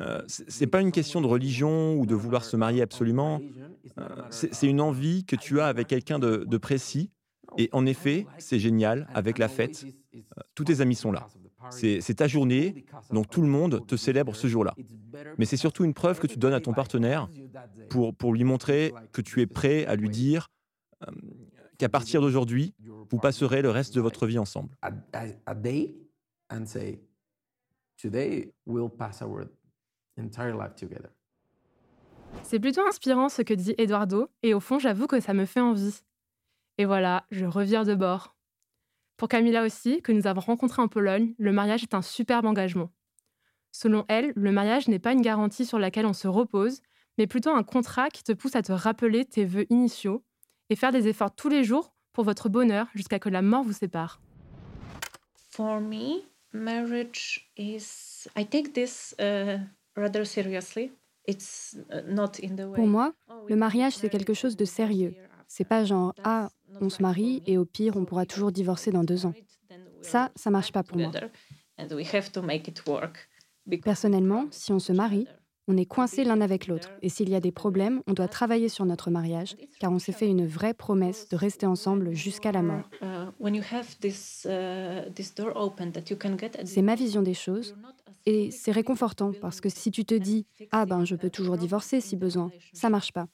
Euh, 0.00 0.22
c'est 0.26 0.66
pas 0.68 0.80
une 0.80 0.92
question 0.92 1.20
de 1.20 1.26
religion 1.26 1.96
ou 1.96 2.06
de 2.06 2.14
vouloir 2.14 2.44
se 2.44 2.56
marier 2.56 2.82
absolument. 2.82 3.40
Euh, 3.98 4.08
c'est 4.30 4.68
une 4.68 4.80
envie 4.80 5.24
que 5.24 5.34
tu 5.34 5.60
as 5.60 5.66
avec 5.66 5.88
quelqu'un 5.88 6.18
de, 6.20 6.44
de, 6.46 6.56
précis. 6.56 7.10
Et 7.56 7.68
en 7.72 7.84
effet, 7.84 8.26
c'est 8.38 8.60
génial 8.60 9.08
avec 9.12 9.38
la 9.38 9.48
fête. 9.48 9.84
Euh, 10.14 10.20
tous 10.54 10.64
tes 10.64 10.80
amis 10.80 10.94
sont 10.94 11.10
là. 11.10 11.26
C'est 11.70 12.14
ta 12.14 12.26
journée, 12.28 12.84
donc 13.10 13.28
tout 13.28 13.42
le 13.42 13.48
monde 13.48 13.86
te 13.86 13.96
célèbre 13.96 14.34
ce 14.34 14.46
jour-là. 14.46 14.74
Mais 15.38 15.44
c'est 15.44 15.56
surtout 15.56 15.84
une 15.84 15.94
preuve 15.94 16.20
que 16.20 16.26
tu 16.26 16.36
donnes 16.38 16.52
à 16.54 16.60
ton 16.60 16.72
partenaire 16.72 17.28
pour, 17.90 18.14
pour 18.14 18.32
lui 18.32 18.44
montrer 18.44 18.92
que 19.12 19.20
tu 19.20 19.40
es 19.40 19.46
prêt 19.46 19.84
à 19.86 19.96
lui 19.96 20.08
dire 20.08 20.50
euh, 21.06 21.12
qu'à 21.78 21.88
partir 21.88 22.20
d'aujourd'hui, 22.20 22.74
vous 23.10 23.18
passerez 23.18 23.62
le 23.62 23.70
reste 23.70 23.94
de 23.94 24.00
votre 24.00 24.26
vie 24.26 24.38
ensemble. 24.38 24.70
C'est 32.42 32.60
plutôt 32.60 32.82
inspirant 32.86 33.28
ce 33.28 33.42
que 33.42 33.54
dit 33.54 33.74
Eduardo, 33.78 34.28
et 34.42 34.54
au 34.54 34.60
fond, 34.60 34.78
j'avoue 34.78 35.06
que 35.06 35.20
ça 35.20 35.34
me 35.34 35.44
fait 35.44 35.60
envie. 35.60 36.02
Et 36.78 36.84
voilà, 36.84 37.24
je 37.30 37.44
reviens 37.44 37.84
de 37.84 37.94
bord. 37.94 38.36
Pour 39.18 39.28
Camilla 39.28 39.64
aussi, 39.64 40.00
que 40.00 40.12
nous 40.12 40.28
avons 40.28 40.40
rencontré 40.40 40.80
en 40.80 40.86
Pologne, 40.86 41.34
le 41.38 41.50
mariage 41.50 41.82
est 41.82 41.92
un 41.92 42.02
superbe 42.02 42.46
engagement. 42.46 42.90
Selon 43.72 44.04
elle, 44.08 44.32
le 44.36 44.52
mariage 44.52 44.86
n'est 44.86 45.00
pas 45.00 45.12
une 45.12 45.22
garantie 45.22 45.66
sur 45.66 45.80
laquelle 45.80 46.06
on 46.06 46.12
se 46.12 46.28
repose, 46.28 46.82
mais 47.18 47.26
plutôt 47.26 47.50
un 47.50 47.64
contrat 47.64 48.10
qui 48.10 48.22
te 48.22 48.30
pousse 48.30 48.54
à 48.54 48.62
te 48.62 48.70
rappeler 48.70 49.24
tes 49.24 49.44
vœux 49.44 49.66
initiaux 49.70 50.22
et 50.70 50.76
faire 50.76 50.92
des 50.92 51.08
efforts 51.08 51.34
tous 51.34 51.48
les 51.48 51.64
jours 51.64 51.92
pour 52.12 52.22
votre 52.22 52.48
bonheur 52.48 52.86
jusqu'à 52.94 53.18
que 53.18 53.28
la 53.28 53.42
mort 53.42 53.64
vous 53.64 53.72
sépare. 53.72 54.20
For 55.50 55.80
me, 55.80 56.22
marriage 56.52 57.50
is 57.56 58.28
I 58.36 58.46
take 58.46 58.72
this 58.72 59.16
uh, 59.18 59.58
rather 59.96 60.24
seriously. 60.24 60.92
It's 61.26 61.76
uh, 61.90 62.02
not 62.08 62.38
in 62.40 62.54
the 62.54 62.68
way. 62.68 62.76
Pour 62.76 62.86
moi, 62.86 63.12
le 63.48 63.56
mariage 63.56 63.96
c'est 63.96 64.10
quelque 64.10 64.32
chose 64.32 64.56
de 64.56 64.64
sérieux. 64.64 65.12
C'est 65.48 65.64
pas 65.64 65.84
genre 65.84 66.14
ah, 66.24 66.50
on 66.80 66.90
se 66.90 67.02
marie 67.02 67.42
et 67.46 67.58
au 67.58 67.64
pire 67.64 67.96
on 67.96 68.04
pourra 68.04 68.26
toujours 68.26 68.52
divorcer 68.52 68.90
dans 68.90 69.04
deux 69.04 69.26
ans. 69.26 69.34
Ça, 70.02 70.30
ça 70.36 70.50
marche 70.50 70.70
pas 70.72 70.82
pour 70.82 70.98
moi. 70.98 71.10
Personnellement, 73.82 74.46
si 74.50 74.72
on 74.72 74.78
se 74.78 74.92
marie, 74.92 75.26
on 75.68 75.76
est 75.76 75.84
coincé 75.84 76.24
l'un 76.24 76.40
avec 76.40 76.66
l'autre. 76.66 76.90
Et 77.02 77.10
s'il 77.10 77.28
y 77.28 77.34
a 77.34 77.40
des 77.40 77.52
problèmes, 77.52 78.02
on 78.06 78.14
doit 78.14 78.26
travailler 78.28 78.70
sur 78.70 78.86
notre 78.86 79.10
mariage, 79.10 79.56
car 79.78 79.92
on 79.92 79.98
s'est 79.98 80.12
fait 80.12 80.26
une 80.26 80.46
vraie 80.46 80.72
promesse 80.72 81.28
de 81.28 81.36
rester 81.36 81.66
ensemble 81.66 82.14
jusqu'à 82.14 82.52
la 82.52 82.62
mort. 82.62 82.88
C'est 86.64 86.82
ma 86.82 86.94
vision 86.94 87.22
des 87.22 87.34
choses. 87.34 87.76
Et 88.24 88.50
c'est 88.50 88.72
réconfortant, 88.72 89.32
parce 89.40 89.60
que 89.60 89.68
si 89.68 89.90
tu 89.90 90.04
te 90.04 90.14
dis⁇ 90.14 90.46
Ah 90.72 90.86
ben, 90.86 91.04
je 91.04 91.16
peux 91.16 91.30
toujours 91.30 91.56
divorcer 91.56 92.00
si 92.00 92.16
besoin⁇ 92.16 92.48
ça 92.72 92.88
marche 92.88 93.12
pas. 93.12 93.26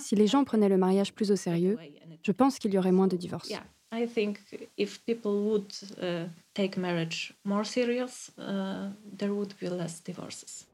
Si 0.00 0.14
les 0.16 0.26
gens 0.26 0.44
prenaient 0.44 0.68
le 0.68 0.78
mariage 0.78 1.12
plus 1.12 1.30
au 1.30 1.36
sérieux, 1.36 1.78
je 2.22 2.32
pense 2.32 2.58
qu'il 2.58 2.72
y 2.72 2.78
aurait 2.78 2.92
moins 2.92 3.08
de 3.08 3.16
divorces. 3.16 3.52
I 3.92 4.06
think 4.06 4.38
if 4.78 5.00
people 5.04 5.32
would 5.32 5.72
uh, 6.00 6.28
take 6.54 6.78
marriage 6.78 7.34
more 7.44 7.66
serious, 7.66 8.30
uh, 8.38 8.92
there 9.18 9.32
would 9.32 9.52
be 9.60 9.68
less 9.68 10.00
divorces. 10.02 10.68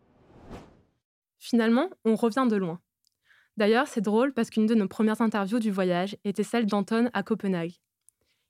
Finalement, 1.38 1.88
on 2.04 2.14
revient 2.14 2.46
de 2.48 2.56
loin. 2.56 2.78
D'ailleurs, 3.56 3.86
c'est 3.88 4.02
drôle 4.02 4.34
parce 4.34 4.50
qu'une 4.50 4.66
de 4.66 4.74
nos 4.74 4.86
premières 4.86 5.22
interviews 5.22 5.60
du 5.60 5.70
voyage 5.70 6.18
était 6.24 6.42
celle 6.42 6.66
d'Anton 6.66 7.08
à 7.14 7.22
Copenhague. 7.22 7.72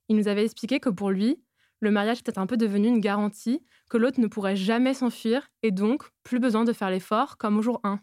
Il 0.09 0.16
nous 0.16 0.27
avait 0.27 0.44
expliqué 0.44 0.81
que 0.81 0.88
pour 0.88 1.11
lui, 1.11 1.40
le 1.81 1.92
mariage 1.92 2.18
était 2.18 2.38
un 2.38 2.46
peu 2.46 2.57
devenu 2.57 2.88
une 2.88 3.01
garantie 3.01 3.62
que 3.88 3.99
l'autre 3.99 4.20
ne 4.20 4.27
pourrait 4.27 4.57
jamais 4.57 4.94
s'enfuir 4.94 5.49
et 5.62 5.70
donc 5.70 6.03
plus 6.25 6.40
besoin 6.40 6.64
de 6.64 6.72
faire 6.72 6.90
l'effort 6.90 7.37
comme 7.37 7.59
au 7.59 7.62
jour 7.62 7.81
1. 7.85 8.01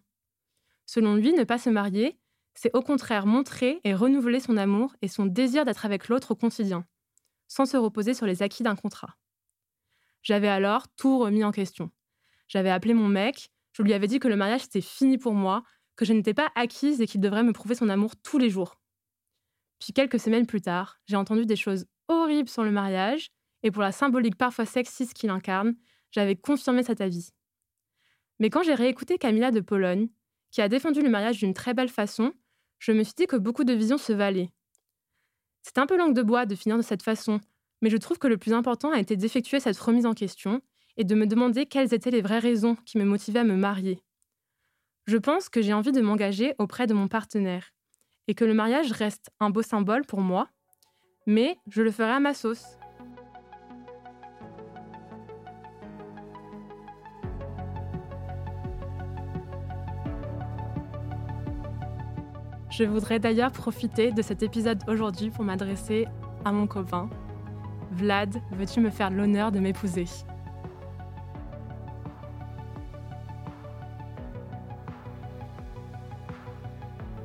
Selon 0.86 1.16
lui, 1.16 1.34
ne 1.34 1.44
pas 1.44 1.58
se 1.58 1.70
marier, 1.70 2.20
c'est 2.56 2.76
au 2.76 2.82
contraire 2.82 3.26
montrer 3.26 3.80
et 3.84 3.96
renouveler 3.96 4.40
son 4.40 4.58
amour 4.58 4.96
et 5.02 5.08
son 5.08 5.26
désir 5.26 5.66
d'être 5.66 5.86
avec 5.86 6.08
l'autre 6.08 6.32
au 6.32 6.36
quotidien, 6.36 6.86
sans 7.48 7.66
se 7.66 7.78
reposer 7.78 8.14
sur 8.14 8.26
les 8.26 8.44
acquis 8.44 8.64
d'un 8.64 8.76
contrat. 8.76 9.18
J'avais 10.22 10.48
alors 10.48 10.88
tout 10.96 11.20
remis 11.20 11.44
en 11.44 11.52
question. 11.52 11.92
J'avais 12.48 12.70
appelé 12.70 12.94
mon 12.94 13.10
mec, 13.10 13.50
je 13.74 13.82
lui 13.82 13.94
avais 13.94 14.08
dit 14.08 14.20
que 14.20 14.28
le 14.28 14.36
mariage 14.36 14.66
était 14.66 14.82
fini 14.82 15.18
pour 15.18 15.34
moi, 15.34 15.64
que 15.96 16.06
je 16.06 16.14
n'étais 16.14 16.34
pas 16.34 16.52
acquise 16.56 17.02
et 17.02 17.08
qu'il 17.08 17.22
devrait 17.22 17.44
me 17.44 17.54
prouver 17.54 17.76
son 17.76 17.90
amour 17.90 18.16
tous 18.16 18.38
les 18.38 18.50
jours. 18.50 18.80
Puis 19.80 19.94
quelques 19.94 20.20
semaines 20.20 20.46
plus 20.46 20.62
tard, 20.62 21.00
j'ai 21.06 21.16
entendu 21.16 21.46
des 21.46 21.56
choses 21.56 21.86
horribles 22.08 22.50
sur 22.50 22.64
le 22.64 22.72
mariage, 22.72 23.30
et 23.64 23.72
pour 23.72 23.82
la 23.82 23.92
symbolique 23.92 24.38
parfois 24.38 24.66
sexiste 24.66 25.14
qu'il 25.14 25.30
incarne, 25.30 25.76
j'avais 26.12 26.36
confirmé 26.36 26.84
cet 26.84 27.02
avis. 27.02 27.32
Mais 28.40 28.50
quand 28.50 28.64
j'ai 28.64 28.76
réécouté 28.76 29.18
Camilla 29.18 29.52
de 29.52 29.62
Pologne, 29.62 30.10
qui 30.54 30.62
a 30.62 30.70
défendu 30.70 31.02
le 31.02 31.10
mariage 31.10 31.40
d'une 31.40 31.56
très 31.56 31.74
belle 31.74 31.90
façon, 31.90 32.32
je 32.78 32.92
me 32.92 33.04
suis 33.04 33.16
dit 33.18 33.26
que 33.26 33.36
beaucoup 33.36 33.64
de 33.64 33.74
visions 33.74 33.98
se 33.98 34.14
valaient. 34.14 34.52
C'est 35.64 35.80
un 35.80 35.88
peu 35.88 35.98
langue 35.98 36.14
de 36.14 36.22
bois 36.22 36.46
de 36.46 36.54
finir 36.54 36.78
de 36.78 36.84
cette 36.84 37.02
façon, 37.02 37.42
mais 37.82 37.90
je 37.90 37.98
trouve 37.98 38.20
que 38.20 38.28
le 38.28 38.38
plus 38.38 38.54
important 38.54 38.92
a 38.92 39.00
été 39.00 39.18
d'effectuer 39.18 39.60
cette 39.60 39.80
remise 39.80 40.06
en 40.06 40.14
question 40.14 40.62
et 40.96 41.06
de 41.06 41.16
me 41.16 41.26
demander 41.26 41.66
quelles 41.66 41.94
étaient 41.94 42.12
les 42.12 42.22
vraies 42.22 42.40
raisons 42.40 42.76
qui 42.86 43.00
me 43.00 43.04
motivaient 43.04 43.40
à 43.40 43.44
me 43.44 43.58
marier. 43.58 44.00
Je 45.08 45.18
pense 45.18 45.50
que 45.50 45.62
j'ai 45.62 45.74
envie 45.74 45.92
de 45.92 46.02
m'engager 46.02 46.54
auprès 46.60 46.86
de 46.86 46.94
mon 46.94 47.08
partenaire 47.08 47.74
et 48.28 48.36
que 48.36 48.46
le 48.46 48.54
mariage 48.54 48.92
reste 48.92 49.32
un 49.40 49.50
beau 49.50 49.64
symbole 49.64 50.06
pour 50.06 50.22
moi, 50.22 50.50
mais 51.26 51.58
je 51.68 51.82
le 51.82 51.92
ferai 51.92 52.12
à 52.12 52.20
ma 52.20 52.36
sauce. 52.36 52.64
Je 62.76 62.84
voudrais 62.86 63.20
d'ailleurs 63.20 63.52
profiter 63.52 64.12
de 64.12 64.24
cet 64.24 64.42
épisode 64.42 64.80
aujourd'hui 64.88 65.30
pour 65.30 65.44
m'adresser 65.44 66.08
à 66.44 66.52
mon 66.52 66.66
copain. 66.66 67.08
Vlad, 67.92 68.42
veux-tu 68.52 68.80
me 68.80 68.90
faire 68.90 69.12
l'honneur 69.12 69.52
de 69.52 69.60
m'épouser? 69.60 70.06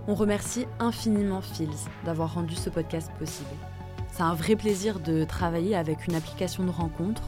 On 0.06 0.14
remercie 0.14 0.66
infiniment 0.80 1.40
Fields 1.40 1.88
d'avoir 2.04 2.34
rendu 2.34 2.54
ce 2.54 2.68
podcast 2.68 3.10
possible. 3.18 3.48
C'est 4.12 4.24
un 4.24 4.34
vrai 4.34 4.54
plaisir 4.54 5.00
de 5.00 5.24
travailler 5.24 5.74
avec 5.76 6.06
une 6.06 6.14
application 6.14 6.64
de 6.64 6.70
rencontre 6.70 7.22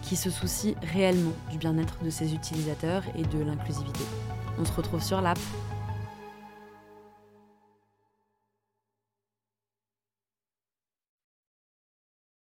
qui 0.00 0.16
se 0.16 0.30
soucie 0.30 0.74
réellement 0.94 1.34
du 1.50 1.58
bien-être 1.58 2.02
de 2.02 2.08
ses 2.08 2.32
utilisateurs 2.32 3.02
et 3.14 3.24
de 3.24 3.44
l'inclusivité. 3.44 4.04
On 4.58 4.64
se 4.64 4.72
retrouve 4.72 5.02
sur 5.02 5.20
l'app 5.20 5.38